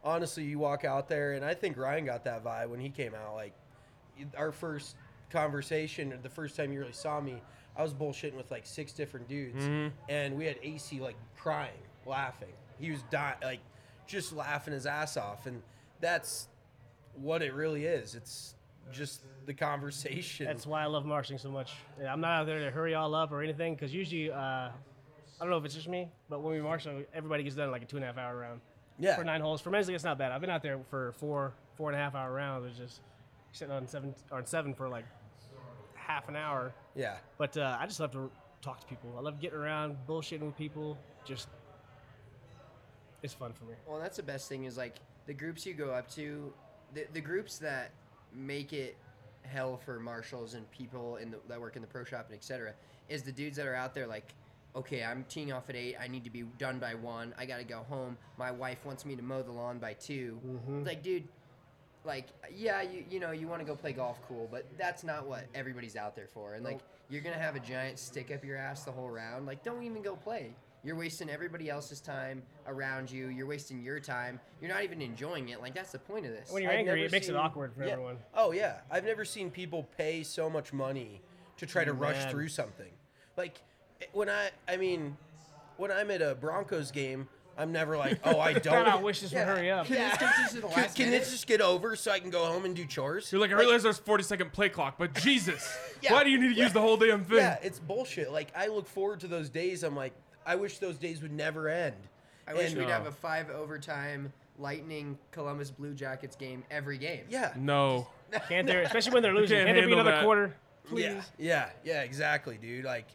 [0.03, 3.15] honestly, you walk out there, and I think Ryan got that vibe when he came
[3.15, 3.35] out.
[3.35, 3.53] Like,
[4.37, 4.97] our first
[5.29, 7.41] conversation, or the first time you really saw me,
[7.77, 9.63] I was bullshitting with like six different dudes,
[10.09, 11.71] and we had AC like crying,
[12.05, 12.53] laughing.
[12.77, 13.61] He was dying, like
[14.05, 15.61] just laughing his ass off, and
[16.01, 16.49] that's
[17.15, 18.15] what it really is.
[18.15, 18.55] It's
[18.91, 20.45] just the conversation.
[20.45, 21.73] That's why I love marshalling so much.
[22.01, 24.71] Yeah, I'm not out there to hurry all up or anything because usually, uh, I
[25.39, 27.85] don't know if it's just me, but when we marshal, everybody gets done like a
[27.85, 28.61] two and a half hour round.
[28.99, 29.15] yeah.
[29.15, 29.61] For nine holes.
[29.61, 30.31] For men's league, it's not bad.
[30.31, 32.67] I've been out there for four, four and a half hour rounds.
[32.67, 33.01] It's just
[33.51, 35.05] sitting on seven, on seven for like
[35.95, 36.73] half an hour.
[36.95, 37.15] Yeah.
[37.37, 38.29] But uh, I just love to
[38.61, 39.13] talk to people.
[39.17, 40.97] I love getting around, bullshitting with people.
[41.25, 41.47] Just,
[43.21, 43.73] it's fun for me.
[43.87, 44.95] Well, that's the best thing is like
[45.25, 46.53] the groups you go up to,
[46.93, 47.91] the, the groups that
[48.33, 48.97] make it
[49.43, 52.73] hell for marshals and people in the, that work in the pro shop and etc.
[53.09, 54.33] Is the dudes that are out there like,
[54.75, 55.95] okay, I'm teeing off at eight.
[56.01, 57.33] I need to be done by one.
[57.37, 58.17] I gotta go home.
[58.37, 60.39] My wife wants me to mow the lawn by 2
[60.79, 61.27] It's like, dude,
[62.05, 65.27] like yeah, you you know you want to go play golf, cool, but that's not
[65.27, 66.55] what everybody's out there for.
[66.55, 66.79] And like
[67.09, 69.45] you're gonna have a giant stick up your ass the whole round.
[69.45, 70.53] Like don't even go play.
[70.85, 73.27] You're wasting everybody else's time around you.
[73.27, 74.39] You're wasting your time.
[74.61, 75.61] You're not even enjoying it.
[75.61, 76.51] Like that's the point of this.
[76.51, 77.93] When you're I've angry, it makes seen- it awkward for Yeah.
[77.93, 78.17] everyone.
[78.33, 81.21] Oh yeah, I've never seen people pay so much money
[81.57, 82.91] to try to rush through something.
[83.37, 83.61] Like
[84.01, 85.15] eh, when I, I mean,
[85.77, 88.63] when I'm at a Broncos game, I'm never like, oh, I don't.
[88.63, 89.85] God, I wish this would hurry up.
[89.85, 91.19] Can this get to the Can, last can minute?
[91.21, 93.31] this just get over so I can go home and do chores?
[93.31, 95.63] You're like, I realize there's 40 second play clock, but Jesus,
[96.01, 96.13] Yeah.
[96.13, 97.37] why do you need to use the whole damn thing?
[97.37, 98.31] Yeah, it's bullshit.
[98.33, 99.83] Like I look forward to those days.
[99.83, 100.13] I'm like,
[100.45, 101.95] I wish those days would never end.
[102.47, 107.25] I wish And- we'd have a five overtime Lightning Columbus Blue Jackets game every game.
[107.29, 107.53] Yeah.
[107.57, 108.07] No.
[108.49, 109.57] Can't there, especially when they're losing.
[109.57, 110.23] can't Can't there be another that.
[110.23, 110.55] quarter?
[110.85, 111.05] Please.
[111.05, 112.83] Yeah, yeah, yeah, exactly, dude.
[112.83, 113.05] Like,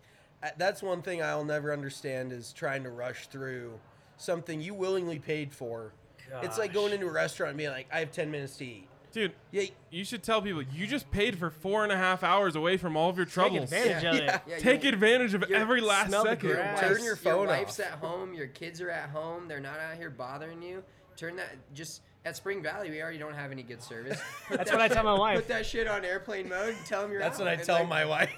[0.56, 3.78] that's one thing I'll never understand is trying to rush through
[4.16, 5.92] something you willingly paid for.
[6.42, 8.88] It's like going into a restaurant and being like, I have 10 minutes to eat.
[9.12, 12.56] Dude, Yeah, you should tell people you just paid for four and a half hours
[12.56, 13.70] away from all of your troubles.
[13.70, 14.04] Take troubles.
[14.04, 14.34] advantage of Yeah.
[14.36, 14.42] it.
[14.46, 16.50] Yeah, Take advantage of every last second.
[16.50, 16.80] grass.
[16.80, 17.86] Turn your phone your wife's off.
[17.86, 18.34] at home.
[18.34, 19.48] Your kids are at home.
[19.48, 20.82] They're not out here bothering you.
[21.16, 22.90] Turn that just at Spring Valley.
[22.90, 24.20] We already don't have any good service.
[24.50, 25.36] That's that what I tell my wife.
[25.38, 26.74] Put that shit on airplane mode.
[26.76, 27.20] And tell them you're.
[27.20, 27.44] that's out.
[27.44, 28.30] what I And, tell like, my wife.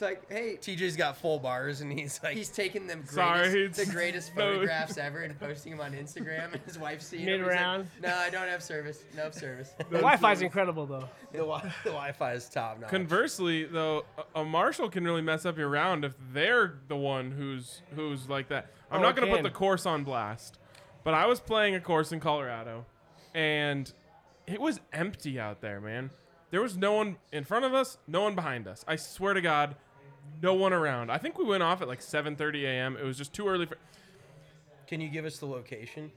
[0.00, 3.66] It's like, hey, TJ's got full bars and he's like, he's taking them greatest, Sorry,
[3.68, 4.54] the greatest no.
[4.54, 6.54] photographs ever and posting them on Instagram.
[6.54, 7.34] And his wife's seeing them.
[7.34, 7.86] He's like, Mid-round.
[8.02, 9.04] no, I don't have service.
[9.14, 9.74] No service.
[9.76, 11.06] The Wi-Fi is incredible though.
[11.32, 12.88] the, wi- the Wi-Fi is top notch.
[12.88, 17.30] Conversely, though, a- a marshal can really mess up your round if they're the one
[17.32, 18.70] who's who's like that.
[18.90, 20.58] I'm Oh, not going to put the course on blast,
[21.04, 22.86] but I was playing a course in Colorado,
[23.34, 23.92] and
[24.46, 26.08] it was empty out there, man.
[26.50, 28.82] There was no one in front of us, no one behind us.
[28.88, 29.76] I swear to God,
[30.42, 31.10] no one around.
[31.10, 32.96] I think we went off at like 7:30 a.m.
[32.96, 33.76] It was just too early for.
[34.86, 36.10] Can you give us the location?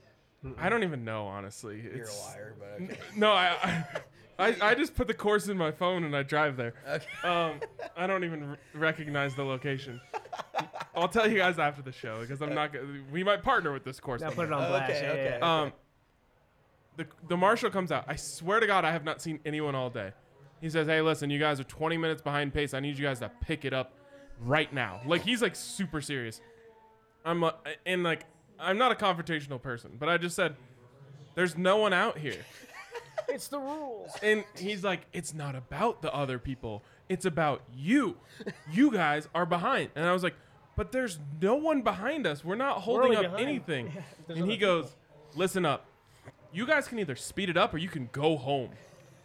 [0.58, 1.80] I don't even know, honestly.
[1.80, 2.98] You're a It's- liar, but okay.
[3.16, 3.84] No, I, I,
[4.50, 6.74] I, I just put the course in my phone and I drive there.
[6.86, 7.04] okay.
[7.24, 7.60] Um,
[7.96, 10.00] I don't even r- recognize the location.
[10.94, 12.72] I'll tell you guys after the show because I'm not.
[12.72, 14.20] Gonna, we might partner with this course.
[14.20, 14.90] Now one put it on blast.
[14.90, 15.38] Okay, yeah, okay.
[15.40, 15.60] yeah.
[15.62, 15.72] Um,
[16.96, 18.04] the the marshal comes out.
[18.06, 20.12] I swear to God, I have not seen anyone all day.
[20.60, 22.74] He says, "Hey, listen, you guys are 20 minutes behind pace.
[22.74, 23.92] I need you guys to pick it up
[24.40, 26.40] right now." Like he's like super serious.
[27.24, 27.52] I'm uh,
[27.86, 28.24] and like
[28.58, 30.56] I'm not a confrontational person, but I just said,
[31.34, 32.38] "There's no one out here."
[33.28, 34.10] It's the rules.
[34.22, 36.82] And he's like, it's not about the other people.
[37.08, 38.16] It's about you.
[38.70, 39.90] You guys are behind.
[39.94, 40.34] And I was like,
[40.76, 42.44] but there's no one behind us.
[42.44, 43.48] We're not holding only up behind.
[43.48, 43.92] anything.
[44.26, 44.96] there's and he other goes,
[45.34, 45.86] listen up.
[46.52, 48.70] You guys can either speed it up or you can go home.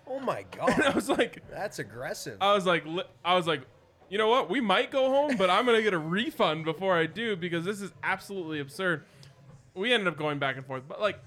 [0.08, 0.44] Oh my
[0.74, 2.38] And I was like, that's aggressive.
[2.42, 3.62] I was like, li- I was like,
[4.10, 4.50] you know what?
[4.50, 7.82] We might go home, but I'm gonna get a refund before I do because this
[7.82, 9.04] is absolutely absurd.
[9.74, 11.20] We ended up going back and forth, but like,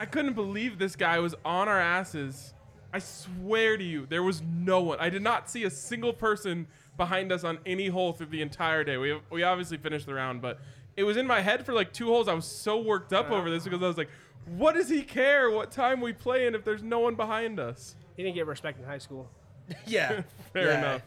[0.00, 2.52] I couldn't believe this guy was on our asses.
[2.92, 4.98] I swear to you, there was no one.
[5.00, 6.66] I did not see a single person
[6.96, 8.96] behind us on any hole through the entire day.
[8.96, 10.60] We we obviously finished the round, but
[10.96, 12.28] it was in my head for like two holes.
[12.28, 14.10] I was so worked up over this because I was like,
[14.46, 17.96] what does he care what time we play in if there's no one behind us?
[18.16, 19.28] He didn't get respect in high school.
[19.86, 20.22] yeah,
[20.52, 20.78] Fair yeah.
[20.78, 21.02] enough.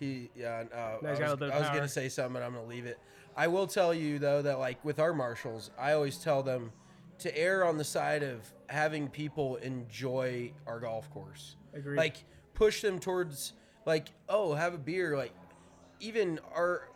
[0.00, 0.64] He, yeah.
[0.72, 2.32] Uh, Now I he's got a was, little bit of I was gonna say something,
[2.32, 2.98] but I'm gonna leave it.
[3.36, 6.72] I will tell you though that like with our marshals, I always tell them
[7.18, 11.56] to err on the side of having people enjoy our golf course.
[11.74, 11.96] Agreed.
[11.96, 12.16] Like
[12.54, 13.52] push them towards
[13.86, 15.16] like oh have a beer.
[15.16, 15.32] Like
[16.00, 16.88] even our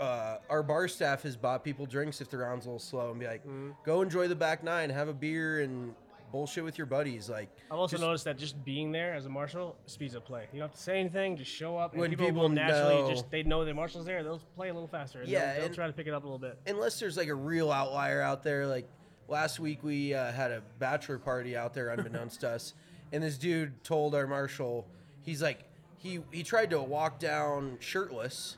[0.00, 3.20] uh, our bar staff has bought people drinks if the round's a little slow and
[3.20, 3.70] be like, Mm-hmm.
[3.86, 5.94] go enjoy the back nine, have a beer and
[6.32, 7.28] bullshit with your buddies.
[7.28, 10.46] Like I've also just- noticed that just being there as a marshal speeds up play.
[10.52, 11.92] You don't have to say anything, just show up.
[11.92, 14.70] And When people, people will naturally know- just they know the marshal's there, they'll play
[14.70, 15.22] a little faster.
[15.24, 16.58] Yeah, they'll, they'll and- try to pick it up a little bit.
[16.66, 18.66] unless there's like a real outlier out there.
[18.66, 18.88] Like
[19.28, 22.74] last week, we uh, had a bachelor party out there, unbeknownst to us,
[23.12, 24.86] and this dude told our marshal,
[25.22, 25.60] he's like,
[25.98, 28.56] he he tried to walk down shirtless.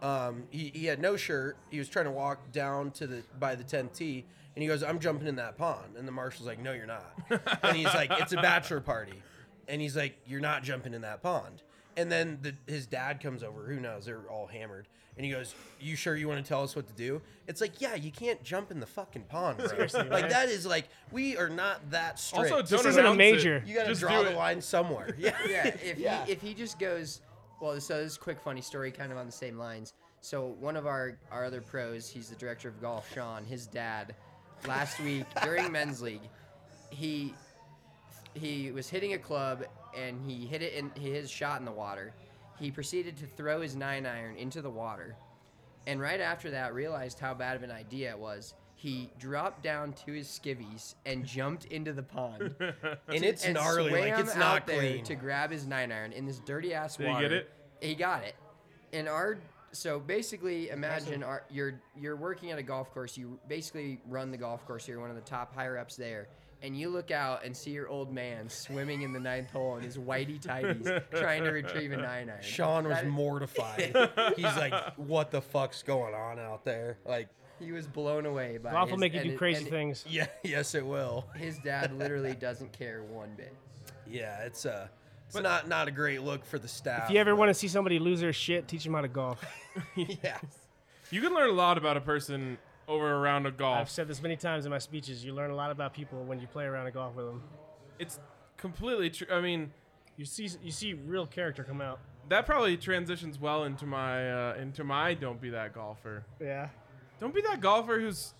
[0.00, 1.56] Um, he, he had no shirt.
[1.70, 4.26] He was trying to walk down to the by the 10th tee,
[4.58, 7.14] and he goes, "I'm jumping in that pond." And the marshal's like, "No, you're not."
[7.62, 9.22] and he's like, "It's a bachelor party,"
[9.68, 11.62] and he's like, "You're not jumping in that pond."
[11.96, 13.66] And then the, his dad comes over.
[13.66, 14.06] Who knows?
[14.06, 14.88] They're all hammered.
[15.16, 17.80] And he goes, "You sure you want to tell us what to do?" It's like,
[17.80, 19.68] yeah, you can't jump in the fucking pond, bro.
[19.68, 20.30] Seriously, like right?
[20.30, 22.50] that is like we are not that strict.
[22.52, 23.18] Also, This don't isn't a announce it.
[23.18, 23.62] major.
[23.64, 24.36] you got to draw the it.
[24.36, 25.14] line somewhere.
[25.18, 26.24] Yeah, yeah, if Yeah.
[26.24, 27.20] he if he just goes,
[27.60, 29.92] well, so this is a quick funny story, kind of on the same lines.
[30.20, 33.44] So one of our our other pros, he's the director of golf, Sean.
[33.44, 34.14] His dad,
[34.66, 36.28] last week during men's league,
[36.90, 37.34] he
[38.34, 39.64] he was hitting a club
[39.96, 42.12] and he hit it in his shot in the water.
[42.58, 45.16] He proceeded to throw his nine iron into the water,
[45.86, 48.54] and right after that realized how bad of an idea it was.
[48.74, 53.90] He dropped down to his skivvies and jumped into the pond and it's and gnarly.
[53.90, 55.04] Like swam it's out not there clean.
[55.04, 57.28] to grab his nine iron in this dirty ass Did he water.
[57.28, 57.50] get it?
[57.80, 58.36] He got it.
[58.92, 59.38] And our
[59.72, 63.16] so basically imagine our, you're you're working at a golf course.
[63.16, 64.86] You basically run the golf course.
[64.88, 66.28] You're one of the top higher ups there.
[66.60, 69.82] And you look out and see your old man swimming in the ninth hole in
[69.84, 72.42] his whitey tighties, trying to retrieve a nine iron.
[72.42, 73.94] Sean was That- mortified.
[74.36, 77.28] He's like, "What the fuck's going on out there?" Like,
[77.60, 78.72] He was blown away by.
[78.72, 80.04] Golf will his- make you and do it- crazy and things.
[80.08, 81.26] yeah, yes, it will.
[81.36, 83.54] His dad literally doesn't care one bit.
[84.10, 84.88] Yeah, it's uh,
[85.28, 87.04] it's not not a great look for the staff.
[87.04, 89.44] If you ever want to see somebody lose their shit, teach them how to golf.
[89.96, 90.38] yeah,
[91.10, 92.58] You can learn a lot about a person
[92.88, 93.78] over a round of golf.
[93.78, 95.24] I've said this many times in my speeches.
[95.24, 97.42] You learn a lot about people when you play around a golf with them.
[97.98, 98.18] It's
[98.56, 99.26] completely true.
[99.30, 99.72] I mean,
[100.16, 102.00] You see, you see real character come out.
[102.28, 106.24] that probably transitions well into my uh, into my don't be that golfer.
[106.40, 106.68] Yeah.
[107.20, 108.34] Don't be that golfer who's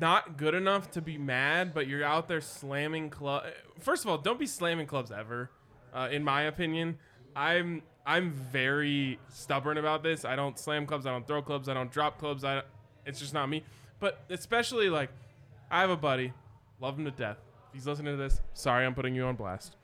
[0.00, 3.44] not good enough to be mad, but you're out there slamming club.
[3.78, 5.50] First of all, don't be slamming clubs ever.
[5.96, 6.98] Uh, in my opinion,
[7.34, 10.24] I'm I'm very stubborn about this.
[10.24, 11.06] I don't slam clubs.
[11.06, 11.68] I don't throw clubs.
[11.68, 12.44] I don't drop clubs.
[12.44, 12.62] I
[13.06, 13.62] it's just not me.
[13.98, 15.08] But especially like,
[15.70, 16.32] I have a buddy,
[16.80, 17.38] love him to death.
[17.68, 19.76] If he's listening to this, sorry I'm putting you on blast,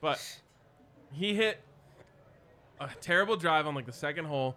[0.00, 0.20] but
[1.12, 1.60] he hit
[2.80, 4.56] a terrible drive on like the second hole,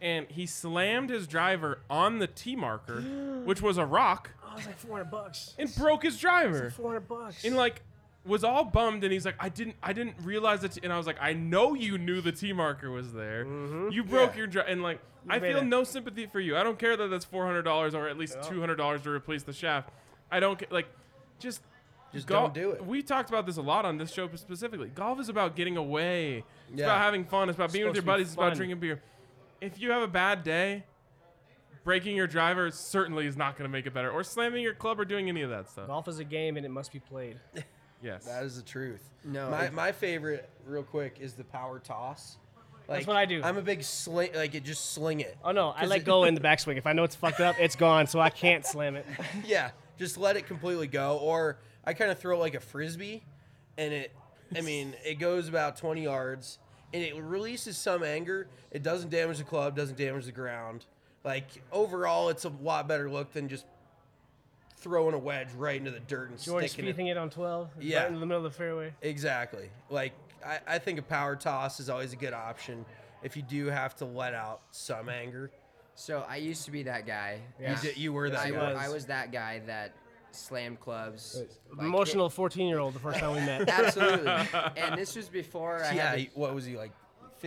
[0.00, 3.00] and he slammed his driver on the tee marker,
[3.44, 5.54] which was a rock, Oh, it's like 400 bucks.
[5.58, 6.70] and broke his driver.
[6.70, 7.44] 400 bucks.
[7.44, 7.82] And like
[8.28, 10.78] was all bummed, and he's like, I didn't, I didn't realize it.
[10.84, 13.44] And I was like, I know you knew the tee marker was there.
[13.46, 13.88] Mm-hmm.
[13.90, 14.38] You broke Yeah.
[14.38, 15.64] your drive, and like I feel it.
[15.64, 16.56] no sympathy for you.
[16.56, 19.10] I don't care that that's four hundred dollars or at least two hundred dollars to
[19.10, 19.90] replace the shaft.
[20.30, 20.86] I don't ca- like,
[21.40, 21.62] just.
[22.10, 22.86] Just Gol- don't do it.
[22.86, 24.88] We talked about this a lot on this show specifically.
[24.88, 26.42] Golf is about getting away.
[26.70, 26.86] It's Yeah.
[26.86, 27.50] about having fun.
[27.50, 28.28] It's about being with your be buddies.
[28.28, 29.02] It's about drinking beer.
[29.60, 30.84] If you have a bad day,
[31.84, 34.10] breaking your driver certainly is not going to make it better.
[34.10, 35.86] Or slamming your club or doing any of that stuff.
[35.86, 37.40] golf is a game and it must be played.
[38.02, 38.24] Yes.
[38.26, 39.02] that is the truth.
[39.24, 42.36] No, my it- my favorite, real quick, is the power toss.
[42.88, 43.42] Like, what I do.
[43.44, 45.36] I'm a big sling, like it just sling it.
[45.44, 46.78] Oh no, I let it- go in the backswing.
[46.78, 49.04] If I know it's fucked up, it's gone, so I can't slam it.
[49.44, 51.18] yeah, just let it completely go.
[51.18, 53.24] Or I kind of throw it like a frisbee,
[53.76, 54.12] and it,
[54.56, 56.58] I mean, it goes about 20 yards,
[56.94, 58.48] and it releases some anger.
[58.70, 60.86] It doesn't damage the club, doesn't damage the ground.
[61.24, 63.66] Like overall, it's a lot better look than just
[64.80, 66.96] throwing a wedge right into the dirt and Jordan sticking it.
[66.96, 67.98] Spiething it on 12, Yeah.
[67.98, 68.92] right into the middle of the fairway.
[69.02, 69.70] Exactly.
[69.90, 70.12] Like
[70.44, 72.84] I, I think a power toss is always a good option
[73.22, 75.50] if you do have to let out some anger.
[75.94, 77.40] So I used to be that guy.
[77.60, 77.72] Yeah.
[77.74, 78.72] You, did, you were that I, guy.
[78.72, 78.76] was.
[78.76, 79.94] I was that guy that
[80.30, 81.42] slammed clubs.
[81.76, 83.68] like, Emotional 14 year old the first time we met.
[83.68, 84.30] Absolutely.
[84.76, 86.10] and this was before I yeah.
[86.10, 86.18] had.
[86.20, 86.92] To, What was he like?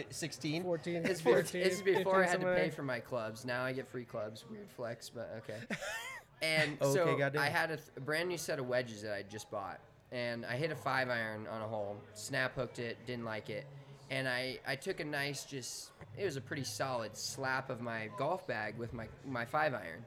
[0.10, 0.64] 16.
[0.64, 3.46] 14, this, 14, this is before I 15, had to pay for my clubs.
[3.46, 4.46] Now I get free clubs.
[4.50, 5.60] Weird flex, but okay.
[6.42, 7.42] And oh, Okay, so goddamn.
[7.42, 9.80] I had a, th- a brand new set of wedges that I just bought,
[10.12, 13.66] and I hit a five iron on a hole, snap hooked it, didn't like it,
[14.10, 18.10] and I I took a nice just it was a pretty solid slap of my
[18.18, 20.04] golf bag with my my five iron.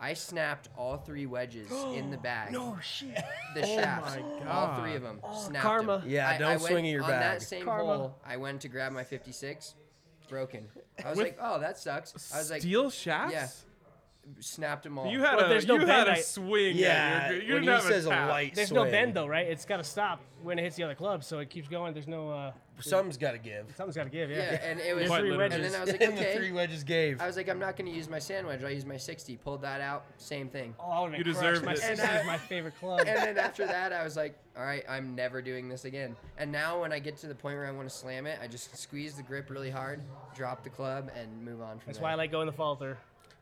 [0.00, 2.54] I snapped all three wedges in the bag.
[2.56, 3.14] Oh shit.
[3.54, 5.20] the oh shafts, my all three of them.
[5.22, 5.98] Oh, snapped karma.
[6.04, 6.08] 'em.
[6.08, 7.20] Yeah, I- don't I went swing at your on bag.
[7.40, 7.96] that same Karma.
[7.96, 8.14] hole.
[8.26, 9.74] I went to grab my 56,
[10.28, 10.68] broken.
[11.04, 12.32] I was With- like, oh, that sucks.
[12.34, 13.32] I was like, Steel shafts?
[13.34, 13.48] yeah.
[14.40, 15.06] Snapped them all.
[15.10, 16.76] You had Well, a there's no you had bend, a I- swing.
[16.76, 18.28] Yeah, at your, you when didn't he have says a tap.
[18.28, 18.90] light There's no swing.
[18.92, 19.46] bend though, right?
[19.46, 21.92] It's got to stop when it hits the other club, so it keeps going.
[21.94, 22.30] There's no.
[22.30, 23.66] uh Something's got to give.
[23.76, 24.30] Something's got to give.
[24.30, 24.36] Yeah.
[24.52, 25.54] yeah, and it was, Quite three literally.
[25.64, 26.36] and then I was like, and the okay.
[26.36, 27.20] three wedges gave.
[27.20, 28.62] I was like, I'm not going to use my sand wedge.
[28.62, 29.36] I'll use my 60.
[29.38, 30.04] Pulled that out.
[30.16, 30.76] Same thing.
[30.78, 31.64] Oh, I would've You deserve deserved.
[31.66, 31.78] My it.
[31.78, 33.00] sister And I- is my favorite club.
[33.00, 36.14] And then after that, I was like, all right, I'm never doing this again.
[36.38, 38.46] And now when I get to the point where I want to slam it, I
[38.46, 40.00] just squeeze the grip really hard,
[40.36, 42.04] drop the club, and move on from That's there.
[42.04, 42.96] why I like going the falter.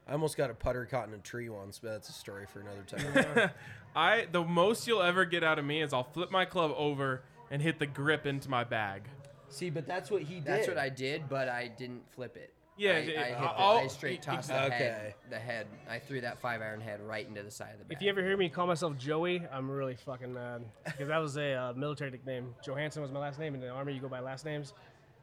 [0.09, 2.61] I almost got a putter caught in a tree once, but that's a story for
[2.61, 3.50] another time.
[3.96, 7.22] I the most you'll ever get out of me is I'll flip my club over
[7.50, 9.02] and hit the grip into my bag.
[9.48, 10.44] See, but that's what he did.
[10.44, 12.52] That's what I did, but I didn't flip it.
[12.78, 14.76] Yeah, I, I hit the, I'll- I straight tossed the Okay.
[14.76, 15.14] head.
[15.30, 15.66] The head.
[15.88, 17.96] I threw that five iron head right into the side of the bag.
[17.96, 21.36] If you ever hear me call myself Joey, I'm really fucking mad because that was
[21.38, 22.54] a uh, military nickname.
[22.64, 23.54] Johansen was my last name.
[23.54, 24.74] In the army, you go by last names.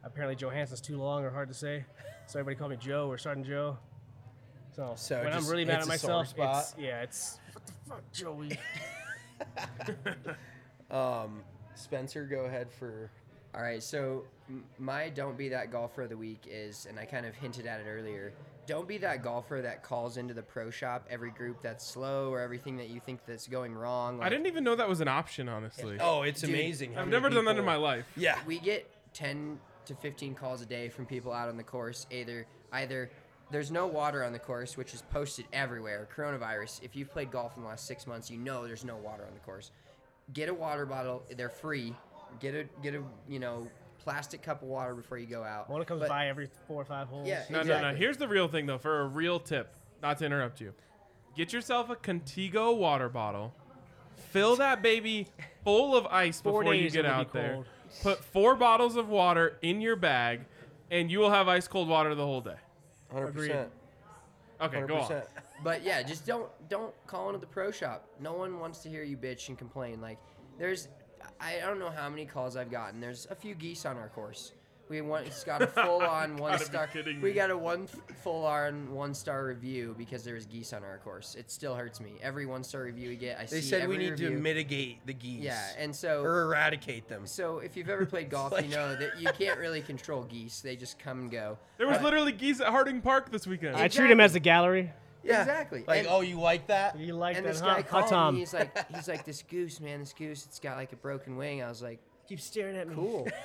[0.02, 1.84] Apparently, Johansen's too long or hard to say,
[2.26, 3.78] so everybody called me Joe or Sergeant Joe.
[4.74, 6.62] So, So when I'm just really mad hits at a sore myself, spot?
[6.62, 8.58] it's yeah, it's what the fuck, Joey.
[10.90, 11.42] Um,
[11.74, 13.10] Spencer, go ahead for.
[13.54, 17.04] All right, so m- my don't be that golfer of the week is, and I
[17.04, 18.32] kind of hinted at it earlier.
[18.66, 22.40] Don't be that golfer that calls into the pro shop every group that's slow or
[22.40, 24.16] everything that you think that's going wrong.
[24.20, 25.98] I like, didn't even know that was an option, honestly.
[26.00, 26.92] Oh, it's Dude, amazing.
[26.94, 28.06] how I've many never done that in my life.
[28.16, 28.38] Yeah.
[28.46, 32.46] we get 10 to 15 calls a day from people out on the course either
[32.72, 33.10] either
[33.54, 37.56] there's no water on the course which is posted everywhere coronavirus if you've played golf
[37.56, 39.70] in the last six months you know there's no water on the course
[40.32, 41.94] get a water bottle they're free
[42.40, 43.66] get a get a you know
[44.04, 46.84] plastic cup of water before you go out One comes But- by every four or
[46.84, 47.26] five holes.
[47.26, 47.94] Yeah, No, no, no.
[47.94, 48.76] Here's the real thing, though.
[48.76, 50.74] For a real tip, not to interrupt you,
[51.34, 53.54] get yourself a Contigo water bottle.
[54.16, 55.28] Fill that baby
[55.64, 57.64] full of ice Four before you get it'll be out there.
[58.02, 60.40] Put four bottles of water in your bag,
[60.90, 62.56] and you will have ice cold water the whole day.
[63.14, 63.68] 100%.
[64.60, 65.22] Okay, go on.
[65.62, 68.08] But yeah, just don't don't call into the pro shop.
[68.20, 70.00] No one wants to hear you bitch and complain.
[70.00, 70.18] Like
[70.58, 70.88] there's
[71.40, 73.00] I don't know how many calls I've gotten.
[73.00, 74.52] There's a few geese on our course.
[74.88, 76.88] We want it's got a full on one star.
[76.94, 77.32] We me.
[77.32, 77.86] got a one
[78.22, 81.34] full on one star review because there was geese on our course.
[81.36, 82.12] It still hurts me.
[82.22, 84.98] Every one star review we get, I They see said we every need to mitigate
[85.06, 85.42] the geese.
[85.42, 87.26] Yeah, and so or eradicate them.
[87.26, 90.60] so if you've ever played golf, like- you know that you can't really control geese.
[90.60, 91.56] They just come and go.
[91.78, 93.76] There was But- literally geese at Harding Park this weekend.
[93.76, 94.92] I treat him as a gallery.
[95.22, 95.84] Yeah, exactly.
[95.88, 96.98] Like, And- oh, you like that?
[96.98, 97.76] You like and that, this huh?
[97.76, 98.34] guy called Tom?
[98.34, 98.40] me.
[98.40, 101.62] He's like, he's like, this goose, man, this goose, it's got like a broken wing.
[101.62, 102.94] I was like, Keep staring at me.
[102.94, 103.26] cool.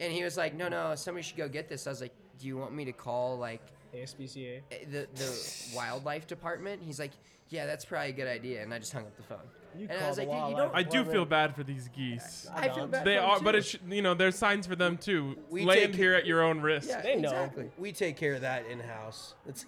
[0.00, 1.86] and he was like, no, no, somebody should go get this.
[1.86, 3.60] I was like, do you want me to call like
[3.94, 4.60] ASPCA.
[4.72, 6.82] eh, the the wildlife department?
[6.82, 7.12] He's like,
[7.50, 8.62] yeah, that's probably a good idea.
[8.62, 9.38] And I just hung up the phone.
[9.78, 10.76] You and I call was like, dude, you wildlife don't.
[10.76, 12.48] I do feel bad for these geese.
[12.52, 13.04] I feel bad.
[13.04, 13.58] They for him, are, but too.
[13.58, 15.36] it sh- you know, there's signs for them too.
[15.48, 16.88] We Land take- here at your own risk.
[16.88, 17.28] yeah, They know.
[17.28, 17.70] exactly.
[17.78, 19.34] We take care of that in house.
[19.46, 19.66] It's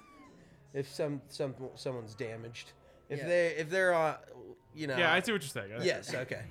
[0.75, 2.73] if some some someone's damaged.
[3.11, 3.27] If Yeah.
[3.29, 4.17] they if they're uh
[4.75, 5.73] you know Yeah, I see what you're saying.
[5.81, 6.43] I- Yes, okay.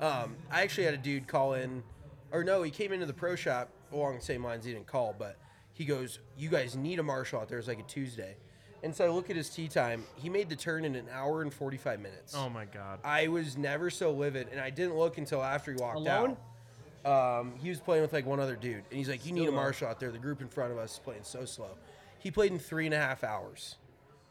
[0.00, 1.82] Um, I actually had a dude call in,
[2.36, 4.64] or no, he came into the pro shop along the same lines.
[4.64, 5.36] He didn't call, but
[5.72, 8.36] he goes, "You guys need a marshal out there." It's like a Tuesday,
[8.82, 10.04] and so I look at his tea time.
[10.16, 12.34] He made the turn in an hour and forty five minutes.
[12.36, 13.00] Oh my god.
[13.04, 16.36] I was never so livid, and I didn't look until after he walked Alone?
[17.04, 17.38] out.
[17.40, 19.44] Um, he was playing with like one other dude, and he's like, "You need a
[19.44, 21.78] Still marshal out there." The group in front of us is playing so slow.
[22.18, 23.76] He played in three and a half hours.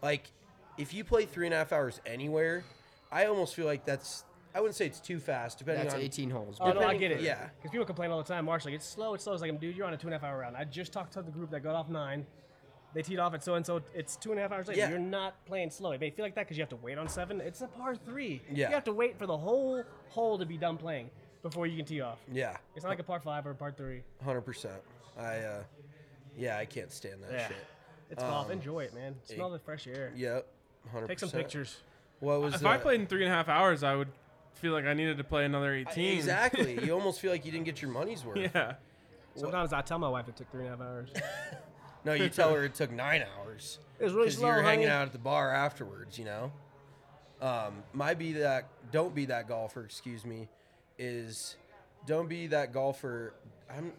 [0.01, 0.29] Like,
[0.77, 2.65] if you play three and a half hours anywhere,
[3.11, 4.24] I almost feel like that's.
[4.55, 6.57] I wouldn't say it's too fast, depending That's on 18 holes.
[6.61, 7.21] Oh, no, I Depending- get it.
[7.21, 7.49] yeah.
[7.57, 9.33] Because people complain all the time, Marsh, like, it's slow, it's slow.
[9.33, 10.55] It's like, dude, you're on a two and a half hour round.
[10.55, 12.25] I just talked to the group that got off nine.
[12.93, 13.81] They teed off at so and so.
[13.93, 14.79] It's two and a half hours later.
[14.79, 14.89] Yeah.
[14.91, 15.91] You're not playing slow.
[15.91, 17.41] It may feel like that because you have to wait on seven.
[17.41, 18.41] It's a par three.
[18.49, 18.69] Yeah.
[18.69, 21.09] You have to wait for the whole hole to be done playing
[21.43, 22.19] before you can tee off.
[22.31, 24.01] Yeah, It's not like a par five or a par three.
[24.23, 24.81] hundred percent.
[25.19, 25.63] I, uh,
[26.37, 27.47] yeah, I can't stand that Yeah.
[27.49, 27.57] shit.
[28.11, 28.45] It's golf.
[28.45, 29.15] Um, Enjoy it, man.
[29.25, 30.13] Smell the fresh air.
[30.15, 30.47] Yep,
[30.93, 31.07] 100%.
[31.07, 31.81] Take some pictures.
[32.21, 34.07] What was If I played in three and a half hours, I would
[34.55, 36.17] feel like I needed to play another 18.
[36.17, 36.83] Exactly.
[36.83, 38.37] you almost feel like you didn't get your money's worth.
[38.37, 38.73] Yeah.
[39.35, 41.09] Sometimes I tell my wife it took three and a half hours.
[42.05, 43.79] No, you tell her it took nine hours.
[43.99, 46.19] It was really because slow, you're hanging out at the bar afterwards.
[46.19, 46.51] You know.
[47.41, 49.83] Um, my be that don't be that golfer.
[49.83, 50.47] Excuse me,
[50.99, 51.55] is
[52.05, 53.33] don't be that golfer.
[53.75, 53.91] I'm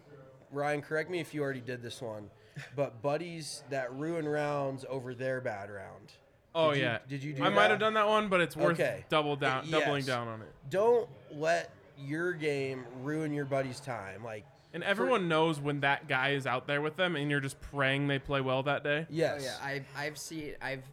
[0.51, 0.81] Ryan.
[0.81, 2.29] Correct me if you already did this one,
[2.77, 6.13] but buddies that ruin rounds over their bad round.
[6.55, 6.97] Oh Did you- yeah.
[7.07, 9.05] did you do I might have done that one, but it's worth Okay.
[9.09, 10.47] double down, Uh, doubling down on it.
[10.69, 14.23] Don't let your game ruin your buddy's time.
[14.23, 17.59] Like And everyone knows when that guy is out there with them, and you're just
[17.61, 19.05] praying they play well that day.
[19.09, 20.83] yes, Oh yeah, I've I've seen I've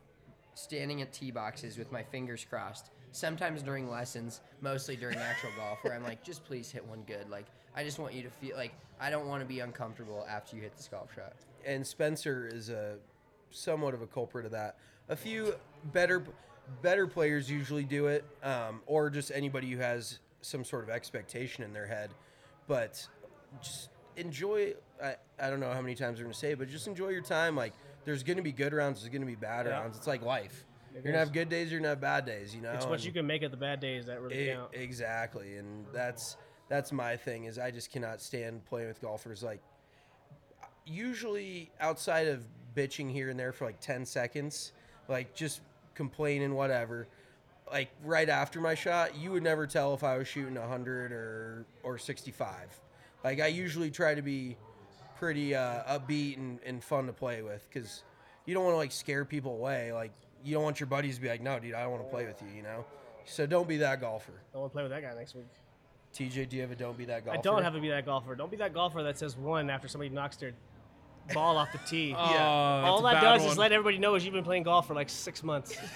[0.55, 2.91] standing at tee boxes with my fingers crossed.
[3.13, 7.29] Sometimes during lessons, mostly during actual golf, where I'm like, just please hit one good.
[7.31, 7.47] Like
[7.77, 10.63] I just want you to feel like I don't want to be uncomfortable after you
[10.63, 11.33] hit this golf shot.
[11.65, 12.97] and Spencer is a
[13.51, 14.77] somewhat of a culprit of that.
[15.09, 15.55] A few
[15.93, 16.23] better
[16.83, 21.63] better players usually do it, um, or just anybody who has some sort of expectation
[21.63, 22.11] in their head.
[22.67, 23.07] But
[23.63, 24.75] just enjoy.
[25.03, 27.09] I, I don't know how many times I'm going to say, it, but just enjoy
[27.11, 27.55] your time.
[27.57, 27.75] Like
[28.05, 29.73] there's going to be good rounds, there's going to be bad Yeah.
[29.81, 29.97] rounds.
[29.99, 30.65] It's like life.
[30.95, 32.55] It You're gonna have good days, you're gonna have bad days.
[32.55, 32.71] You know.
[32.73, 34.71] It's what and- you can make of the bad days that really E- count.
[34.75, 36.37] exactly, and that's
[36.69, 37.45] that's my thing.
[37.47, 39.43] Is I just cannot stand playing with golfers.
[39.43, 39.61] Like
[40.87, 42.45] usually outside of
[42.77, 44.73] bitching here and there for like ten seconds,
[45.09, 45.61] like just
[45.95, 47.07] complaining whatever.
[47.71, 51.67] like right after my shot, you would never tell if I was shooting 100 or
[51.83, 52.81] or 65.
[53.23, 54.57] Like I usually try to be
[55.17, 58.03] pretty uh, upbeat and, and fun to play with because
[58.45, 59.93] you don't want to like scare people away.
[59.93, 60.13] Like
[60.45, 62.27] you don't want your buddies to be like, no, dude, I don't want to play
[62.27, 62.49] with you.
[62.55, 62.85] You know.
[63.25, 64.33] So don't be that golfer.
[64.55, 65.47] I want to play with that guy next week.
[66.15, 67.39] TJ, do you have a don't be that golfer?
[67.39, 68.35] I don't have to be that golfer.
[68.35, 70.53] Don't be that golfer that says one after somebody knocks their
[71.33, 72.15] ball off the tee.
[72.17, 74.95] Oh, All that bad does is let everybody know is you've been playing golf for
[74.95, 75.77] like six months.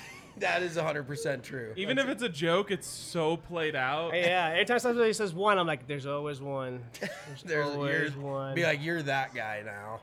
[0.40, 1.72] That is 100% true.
[1.76, 4.14] Even if it's a joke, it's so played out.
[4.14, 6.80] yeah, anytime somebody says one, I'm like, there's always one.
[7.00, 8.54] There's, There's always one.
[8.54, 10.00] Be like, you're that guy now.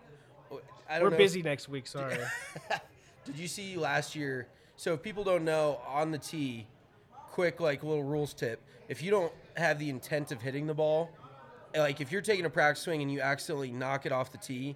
[0.90, 1.18] I don't We're know.
[1.18, 1.88] busy next week.
[1.88, 2.18] Sorry.
[3.26, 4.48] Did you see last year?
[4.78, 6.68] So if people don't know, on the tee,
[7.32, 11.10] quick like little rules tip: if you don't have the intent of hitting the ball,
[11.76, 14.76] like if you're taking a practice swing and you accidentally knock it off the tee,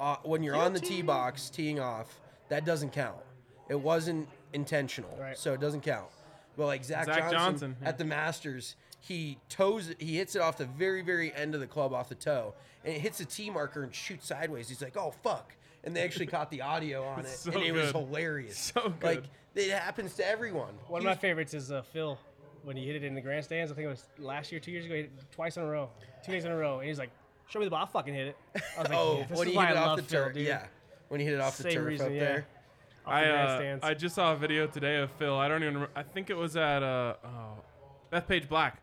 [0.00, 3.16] uh, when you're on the tee box teeing off, that doesn't count.
[3.68, 5.36] It wasn't intentional, Right.
[5.38, 6.08] so it doesn't count.
[6.56, 7.88] But like Zach, Zach Johnson, Johnson, yeah.
[7.88, 11.60] at the Masters, he toes it, he hits it off the very very end of
[11.60, 14.68] the club off the toe, and it hits the tee marker and shoots sideways.
[14.68, 17.72] He's like, "Oh fuck!" And they actually caught the audio on it, So and it
[17.72, 18.58] was hilarious.
[18.74, 19.02] So good.
[19.02, 19.24] Like
[19.54, 20.74] it happens to everyone.
[20.88, 22.18] One of He my was- favorites is uh, Phil
[22.62, 23.70] when he hit it in the grandstands.
[23.72, 24.94] I think it was last year, two years ago.
[24.94, 25.90] He hit it twice in a row,
[26.24, 27.10] two days in a row, and he's like,
[27.48, 27.80] "Show me the ball.
[27.80, 29.76] I'll fucking hit it." I was like, oh, "Yeah, this when is he why hit
[29.76, 30.66] it I off love the Phil, turf, dude." yeah.
[31.08, 32.18] When he hit it off the Same turf reason, up yeah.
[32.20, 32.46] there.
[33.06, 33.84] Off the I uh, grandstands.
[33.84, 35.36] I just saw a video today of Phil.
[35.36, 35.74] I don't even.
[35.74, 37.28] Remember, I think it was at uh, oh,
[38.12, 38.82] Bethpage Black,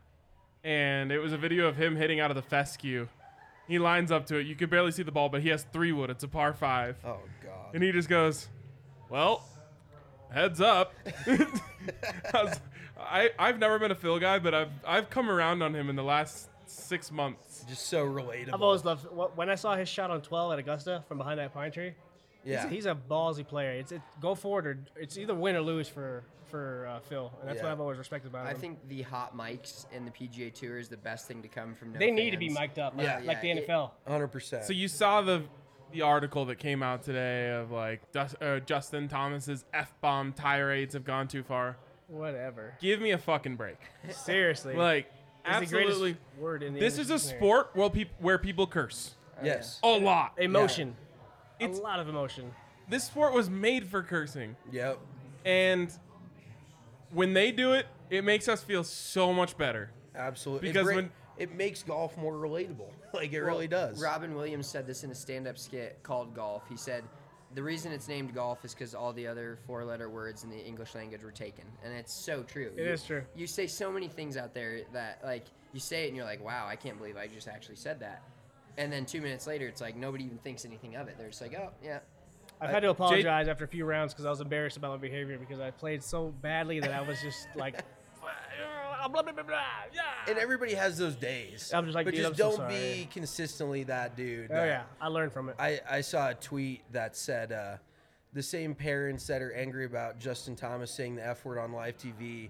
[0.64, 3.08] and it was a video of him hitting out of the fescue.
[3.68, 4.46] He lines up to it.
[4.48, 6.10] You can barely see the ball, but he has three wood.
[6.10, 7.74] It's a par five, Oh god.
[7.74, 8.48] and he just goes,
[9.10, 9.44] "Well,
[10.32, 10.94] heads up."
[11.28, 12.60] I, was,
[13.00, 15.96] I I've never been a Phil guy, but I've I've come around on him in
[15.96, 17.66] the last six months.
[17.68, 18.54] Just so relatable.
[18.54, 19.06] I've always loved
[19.36, 21.94] when I saw his shot on 12 at Augusta from behind that pine tree.
[22.44, 22.64] yeah.
[22.64, 23.72] He's, he's a ballsy player.
[23.72, 27.48] It's it, go forward or it's either win or lose for for uh, Phil, and
[27.50, 27.64] that's Yeah.
[27.64, 28.54] what I've always respected about him.
[28.56, 31.74] I think the hot mics in the PGA Tour is the best thing to come
[31.76, 32.60] from no they need to be fans.
[32.60, 33.16] mic'd up, Yeah.
[33.20, 33.92] like, like the NFL.
[34.06, 34.64] 100%.
[34.66, 35.44] So you saw the
[35.94, 40.94] the article that came out today of like Dus- uh, Justin Thomas's f bomb tirades
[40.94, 41.78] have gone too far.
[42.08, 42.74] Whatever.
[42.82, 43.78] Give me a fucking break.
[44.10, 46.18] Seriously, Like It's the greatest absolutely.
[46.38, 47.38] word in the This is a dictionary.
[47.40, 49.80] sport where people where people curse yes.
[49.84, 50.34] a lot.
[50.38, 50.96] Emotion.
[51.60, 52.54] It's- a lot of emotion.
[52.90, 55.00] This sport was made for cursing, Yep.
[55.46, 55.92] and
[57.12, 59.92] when they do it, it makes us feel so much better.
[60.16, 60.70] Absolutely.
[60.70, 62.90] Because it, bra- when- it makes golf more relatable.
[63.14, 64.02] Like it Well, really does.
[64.02, 66.64] Robin Williams said this in a stand-up skit called Golf.
[66.70, 67.04] He said
[67.54, 70.96] the reason it's named golf is because all the other four-letter words in the English
[70.96, 72.72] language were taken, and it's so true.
[72.76, 73.24] It you, is true.
[73.36, 76.44] You say so many things out there that like you say it and you're like,
[76.44, 78.22] wow, I can't believe I just actually said that.
[78.78, 81.18] And then two minutes later, it's like nobody even thinks anything of it.
[81.18, 82.00] They're just like, oh yeah,
[82.62, 85.38] I've had to apologize after a few rounds because I was embarrassed about my behavior
[85.40, 87.84] because I played so badly that I was just like,
[89.08, 89.62] blah, blah, blah, blah,
[89.94, 90.02] yeah.
[90.28, 91.72] and everybody has those days.
[91.74, 92.74] I'm just like, but dude, just I'm so don't sorry.
[92.74, 94.52] be consistently that dude.
[94.52, 95.56] Oh yeah, I learned from it.
[95.60, 97.78] I, I saw a tweet that said uh,
[98.34, 101.98] the same parents that are angry about Justin Thomas saying the F word on live
[101.98, 102.50] TV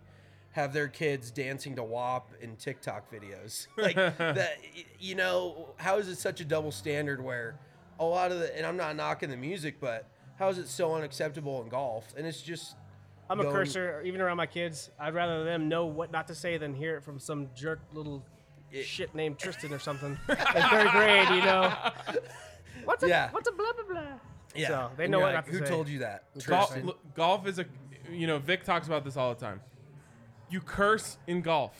[0.51, 3.67] have their kids dancing to WAP in TikTok videos.
[3.77, 7.55] Like that, y- you know, how is it such a double standard where
[7.99, 10.93] a lot of the, and I'm not knocking the music, but how is it so
[10.93, 12.13] unacceptable in golf?
[12.17, 12.75] And it's just,
[13.31, 14.89] I'm a going- cursor, even around my kids.
[14.99, 18.23] I'd rather them know what not to say than hear it from some jerk little
[18.71, 21.29] It- shit named Tristan or something in third grade.
[21.29, 21.73] You know,
[22.85, 23.29] what's a Yeah.
[23.31, 24.03] what's a blah blah blah.
[24.55, 24.67] yeah.
[24.67, 25.59] So, they And know you're what like, not to say.
[25.59, 25.71] Who say.
[25.71, 26.23] told you that?
[26.45, 26.85] Golf, Tristan?
[26.87, 27.65] look, golf is a,
[28.11, 29.61] you know, Vic talks about this all the time.
[30.49, 31.71] You curse in golf,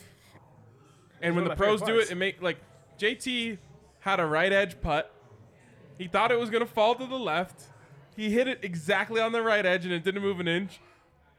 [1.22, 2.10] and when one the of my favorite pros do parts.
[2.10, 2.58] it, it make like
[2.97, 3.58] JT
[3.99, 5.14] had a right edge putt.
[5.97, 7.64] He thought it was gonna fall to the left.
[8.16, 10.80] He hit it exactly on the right edge, and it didn't move an inch.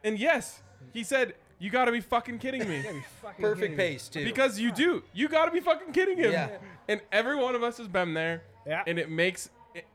[0.03, 0.61] And yes,
[0.93, 2.81] he said, "You got to be fucking kidding me."
[3.21, 3.77] Fucking Perfect kidding me.
[3.77, 4.23] pace, too.
[4.25, 5.03] Because you do.
[5.13, 6.31] You got to be fucking kidding him.
[6.31, 6.49] Yeah.
[6.89, 8.43] And every one of us has been there.
[8.67, 8.83] Yeah.
[8.85, 9.85] And it makes it,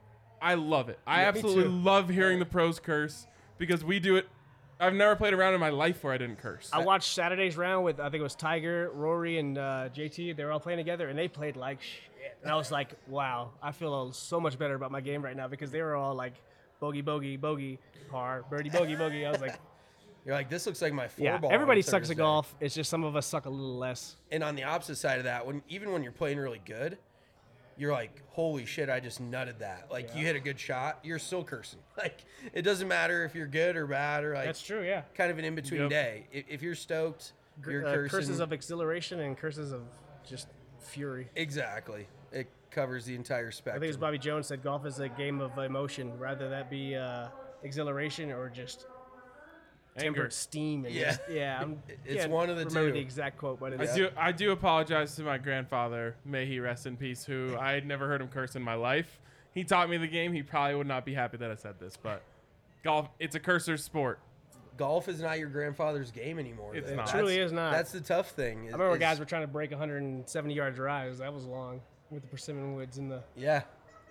[0.40, 0.98] I love it.
[1.06, 1.70] I Yeah, me absolutely too.
[1.70, 3.26] love hearing the pros curse
[3.58, 4.26] because we do it.
[4.80, 6.70] I've never played around in my life where I didn't curse.
[6.72, 10.36] I watched Saturday's round with I think it was Tiger, Rory, and uh, JT.
[10.36, 12.38] They were all playing together, and they played like shit.
[12.42, 15.48] And I was like, wow, I feel so much better about my game right now
[15.48, 16.34] because they were all like,
[16.80, 17.78] bogey, bogey, bogey,
[18.10, 19.26] par, birdie, bogey, bogey.
[19.26, 19.58] I was like,
[20.24, 21.50] You're like, this looks like my four yeah, ball.
[21.52, 22.54] everybody sucks at golf.
[22.60, 24.16] It's just some of us suck a little less.
[24.30, 26.98] And on the opposite side of that, when even when you're playing really good,
[27.78, 29.86] you're like, holy shit, I just nutted that.
[29.90, 31.80] Like you hit a good shot, you're still cursing.
[31.96, 35.02] Like it doesn't matter if you're good or bad or like That's true, yeah.
[35.14, 35.90] kind of an in between Yep.
[35.90, 36.26] day.
[36.32, 37.32] If, if you're stoked,
[37.66, 38.10] you're Uh, cursing.
[38.10, 39.82] curses of exhilaration and curses of
[40.28, 40.48] just
[40.78, 41.28] fury.
[41.36, 42.06] exactly.
[42.32, 43.76] It covers the entire spectrum.
[43.76, 46.94] I think was Bobby Jones said golf is a game of emotion, rather that be
[46.94, 47.28] uh,
[47.62, 48.86] exhilaration or just
[50.02, 50.84] tempered steam.
[50.84, 51.04] And Yeah.
[51.10, 51.58] just, yeah.
[51.62, 52.92] I'm, It's can't one of the remember two.
[52.94, 56.16] the exact quote, but I it's do I do apologize to my grandfather.
[56.24, 57.24] May he rest in peace.
[57.24, 59.20] Who I had never heard him curse in my life.
[59.54, 60.32] He taught me the game.
[60.32, 62.22] He probably would not be happy that I said this, but
[62.84, 64.20] golf it's a curser's sport.
[64.76, 66.76] Golf is not your grandfather's game anymore.
[66.76, 66.94] It's though.
[66.96, 67.02] not.
[67.02, 67.72] It That's- truly is not.
[67.72, 68.68] That's the tough thing.
[68.68, 71.18] I remember guys were trying to break 170 yard drives.
[71.18, 71.80] That was long
[72.10, 73.62] with the persimmon woods and the Yeah,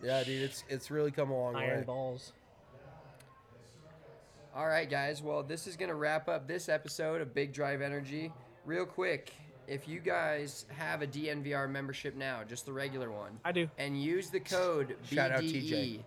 [0.03, 0.41] yeah, dude.
[0.43, 1.83] It's it's really come a long iron way.
[1.85, 2.33] balls.
[4.57, 5.21] All right, guys.
[5.21, 8.33] Well, this is going to wrap up this episode of Big Drive Energy.
[8.65, 9.31] Real quick,
[9.67, 13.69] if you guys have a DNVR membership now, just the regular one, I do.
[13.77, 15.99] and use the code Shout out BDE, TJ.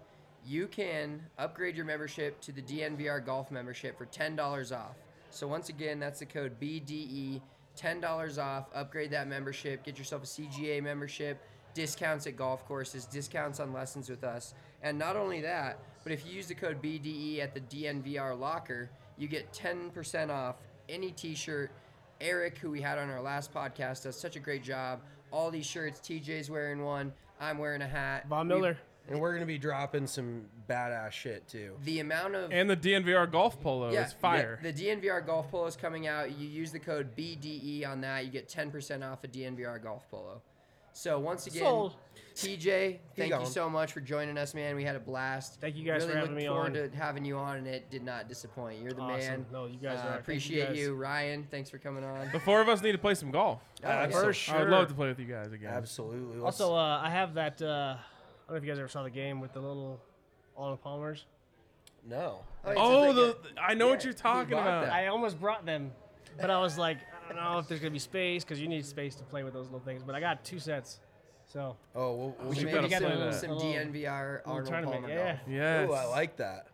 [0.45, 4.97] you can upgrade your membership to the DNVR Golf membership for $10 off.
[5.31, 7.41] So once again, that's the code BDE,
[7.79, 8.67] $10 off.
[8.75, 11.41] Upgrade that membership, get yourself a CGA membership,
[11.73, 14.55] discounts at golf courses, discounts on lessons with us.
[14.83, 18.91] And not only that, but if you use the code BDE at the DNVR locker,
[19.19, 20.57] you get 10% off
[20.89, 21.71] any t-shirt.
[22.21, 25.01] Eric, who we had on our last podcast, does such a great job.
[25.31, 28.27] All these shirts, TJ's wearing one, I'm wearing a hat.
[28.29, 28.79] Von We- Miller.
[29.09, 31.77] And we're gonna be dropping some badass shit too.
[31.85, 34.61] the amount of And the DNVR golf polo yeah, is fire.
[34.63, 36.39] The, the DNVR golf polo is coming out.
[36.39, 40.43] You use the code BDE on that, you get 10% off a DNVR golf polo.
[40.93, 41.97] So once again, Sold.
[42.47, 44.77] TJ, thank you so much for joining us, man.
[44.77, 45.61] We had a blast.
[45.61, 47.91] Thank you guys really for having looking me forward to having you on, and it
[47.91, 48.81] did not disappoint.
[48.83, 49.19] You're the Awesome.
[49.29, 49.47] man.
[49.53, 50.05] No, you guys Uh, are.
[50.05, 50.79] Thank you appreciate guys.
[50.79, 51.47] you, Ryan.
[51.51, 52.31] Thanks for coming on.
[52.33, 53.61] the four of us need to play some golf.
[53.85, 54.07] Oh, yeah.
[54.09, 54.55] For Absolutely.
[54.55, 55.73] I would love to play with you guys again.
[55.73, 56.41] Absolutely.
[56.41, 57.61] Let's- Also, uh, I have that.
[57.61, 58.03] Uh, I
[58.47, 60.01] don't know if you guys ever saw the game with the little
[60.57, 61.27] Arnold Palmers.
[62.07, 62.45] no.
[62.65, 64.85] it's Oh, like the I know what you're talking about.
[64.87, 64.93] that.
[64.93, 65.93] I almost brought them,
[66.41, 68.85] but I was like, I don't know if there's gonna be space because you need
[68.85, 70.03] space to play with those little things.
[70.03, 70.99] But I got two sets,
[71.53, 75.03] so Oh, we'll, we'll We should maybe gotta some, some DNVR little Arnold tournament.
[75.03, 75.39] Palmer Yeah, golf.
[75.49, 75.91] Yes.
[75.91, 76.67] Ooh, I like that.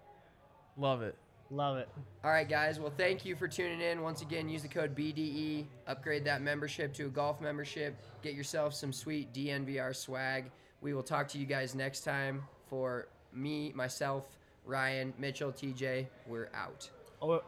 [0.76, 1.16] Love it.
[1.50, 1.88] love it.
[2.22, 2.78] All right, guys.
[2.78, 4.02] Well, thank you for tuning in.
[4.02, 5.66] Once again, use the code BDE.
[5.86, 7.96] Upgrade that membership to a golf membership.
[8.22, 10.50] Get yourself some sweet DNVR swag.
[10.82, 12.42] We will talk to you guys next time.
[12.68, 16.90] For me, myself, Ryan, Mitchell, TJ, we're out.
[17.22, 17.42] Oh,